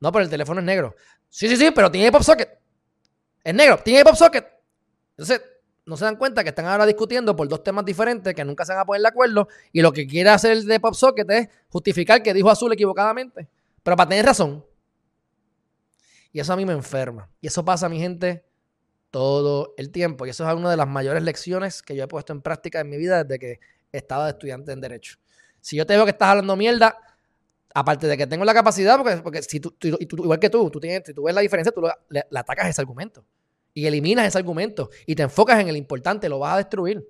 No, 0.00 0.10
pero 0.10 0.24
el 0.24 0.30
teléfono 0.30 0.60
es 0.60 0.66
negro. 0.66 0.96
Sí, 1.28 1.48
sí, 1.48 1.56
sí, 1.56 1.70
pero 1.70 1.90
tiene 1.90 2.10
pop 2.10 2.22
socket. 2.22 2.58
Es 3.44 3.54
negro, 3.54 3.78
tiene 3.84 4.02
pop 4.04 4.16
socket. 4.16 4.46
Entonces, 5.10 5.42
no 5.86 5.96
se 5.96 6.04
dan 6.04 6.16
cuenta 6.16 6.42
que 6.42 6.48
están 6.48 6.66
ahora 6.66 6.84
discutiendo 6.84 7.34
por 7.36 7.48
dos 7.48 7.62
temas 7.62 7.84
diferentes 7.84 8.34
que 8.34 8.44
nunca 8.44 8.64
se 8.64 8.72
van 8.72 8.80
a 8.80 8.84
poner 8.84 9.02
de 9.02 9.08
acuerdo. 9.08 9.48
Y 9.72 9.80
lo 9.80 9.92
que 9.92 10.06
quiere 10.06 10.30
hacer 10.30 10.52
el 10.52 10.66
de 10.66 10.80
pop 10.80 10.94
socket 10.94 11.30
es 11.30 11.48
justificar 11.68 12.22
que 12.22 12.34
dijo 12.34 12.50
azul 12.50 12.72
equivocadamente. 12.72 13.48
Pero 13.84 13.96
para 13.96 14.08
tener 14.08 14.26
razón. 14.26 14.64
Y 16.32 16.40
eso 16.40 16.52
a 16.52 16.56
mí 16.56 16.66
me 16.66 16.72
enferma. 16.72 17.30
Y 17.40 17.46
eso 17.46 17.64
pasa, 17.64 17.88
mi 17.88 18.00
gente, 18.00 18.44
todo 19.12 19.74
el 19.76 19.92
tiempo. 19.92 20.26
Y 20.26 20.30
eso 20.30 20.46
es 20.48 20.54
una 20.56 20.70
de 20.70 20.76
las 20.76 20.88
mayores 20.88 21.22
lecciones 21.22 21.82
que 21.82 21.94
yo 21.94 22.02
he 22.02 22.08
puesto 22.08 22.32
en 22.32 22.42
práctica 22.42 22.80
en 22.80 22.90
mi 22.90 22.96
vida 22.96 23.22
desde 23.22 23.38
que 23.38 23.60
estaba 23.92 24.24
de 24.24 24.32
estudiante 24.32 24.72
en 24.72 24.80
Derecho. 24.80 25.18
Si 25.60 25.76
yo 25.76 25.86
te 25.86 25.94
veo 25.94 26.04
que 26.04 26.10
estás 26.10 26.30
hablando 26.30 26.56
mierda, 26.56 26.98
aparte 27.72 28.08
de 28.08 28.16
que 28.16 28.26
tengo 28.26 28.44
la 28.44 28.54
capacidad, 28.54 28.96
porque, 28.98 29.18
porque 29.18 29.42
si 29.42 29.60
tú, 29.60 29.72
igual 29.80 30.40
que 30.40 30.50
tú, 30.50 30.68
tú 30.68 30.80
tienes, 30.80 31.04
tú 31.14 31.22
ves 31.22 31.34
la 31.34 31.42
diferencia, 31.42 31.70
tú 31.70 31.82
le, 32.08 32.24
atacas 32.34 32.68
ese 32.68 32.80
argumento 32.80 33.24
y 33.76 33.86
eliminas 33.86 34.26
ese 34.26 34.38
argumento 34.38 34.88
y 35.04 35.14
te 35.14 35.22
enfocas 35.22 35.60
en 35.60 35.68
el 35.68 35.76
importante, 35.76 36.30
lo 36.30 36.38
vas 36.38 36.54
a 36.54 36.56
destruir. 36.56 37.06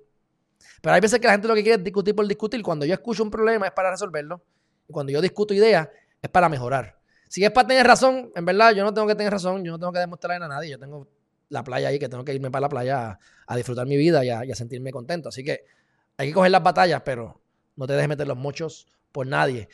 Pero 0.81 0.95
hay 0.95 0.99
veces 0.99 1.17
que 1.17 1.25
la 1.25 1.31
gente 1.31 1.47
lo 1.47 1.55
que 1.55 1.63
quiere 1.63 1.77
es 1.77 1.83
discutir 1.83 2.13
por 2.13 2.27
discutir. 2.27 2.61
Cuando 2.61 2.85
yo 2.85 2.93
escucho 2.93 3.23
un 3.23 3.31
problema 3.31 3.67
es 3.67 3.71
para 3.71 3.89
resolverlo. 3.89 4.43
Y 4.85 4.91
cuando 4.91 5.13
yo 5.13 5.21
discuto 5.21 5.53
ideas 5.53 5.87
es 6.21 6.29
para 6.29 6.49
mejorar. 6.49 6.99
Si 7.29 7.41
es 7.45 7.51
para 7.51 7.69
tener 7.69 7.87
razón, 7.87 8.33
en 8.35 8.43
verdad 8.43 8.73
yo 8.73 8.83
no 8.83 8.93
tengo 8.93 9.07
que 9.07 9.15
tener 9.15 9.31
razón, 9.31 9.63
yo 9.63 9.71
no 9.71 9.79
tengo 9.79 9.93
que 9.93 9.99
demostrarle 9.99 10.43
a 10.43 10.49
nadie. 10.49 10.71
Yo 10.71 10.77
tengo 10.77 11.07
la 11.47 11.63
playa 11.63 11.87
ahí, 11.87 11.99
que 11.99 12.09
tengo 12.09 12.25
que 12.25 12.33
irme 12.33 12.51
para 12.51 12.63
la 12.63 12.69
playa 12.69 13.17
a, 13.47 13.55
disfrutar 13.55 13.87
mi 13.87 13.95
vida 13.95 14.25
y 14.25 14.29
a, 14.29 14.53
sentirme 14.55 14.91
contento. 14.91 15.29
Así 15.29 15.45
que 15.45 15.63
hay 16.17 16.27
que 16.27 16.33
coger 16.33 16.51
las 16.51 16.63
batallas, 16.63 17.01
pero 17.05 17.39
no 17.77 17.87
te 17.87 17.93
dejes 17.93 18.09
meter 18.09 18.27
los 18.27 18.37
mochos 18.37 18.87
por 19.13 19.25
nadie. 19.25 19.69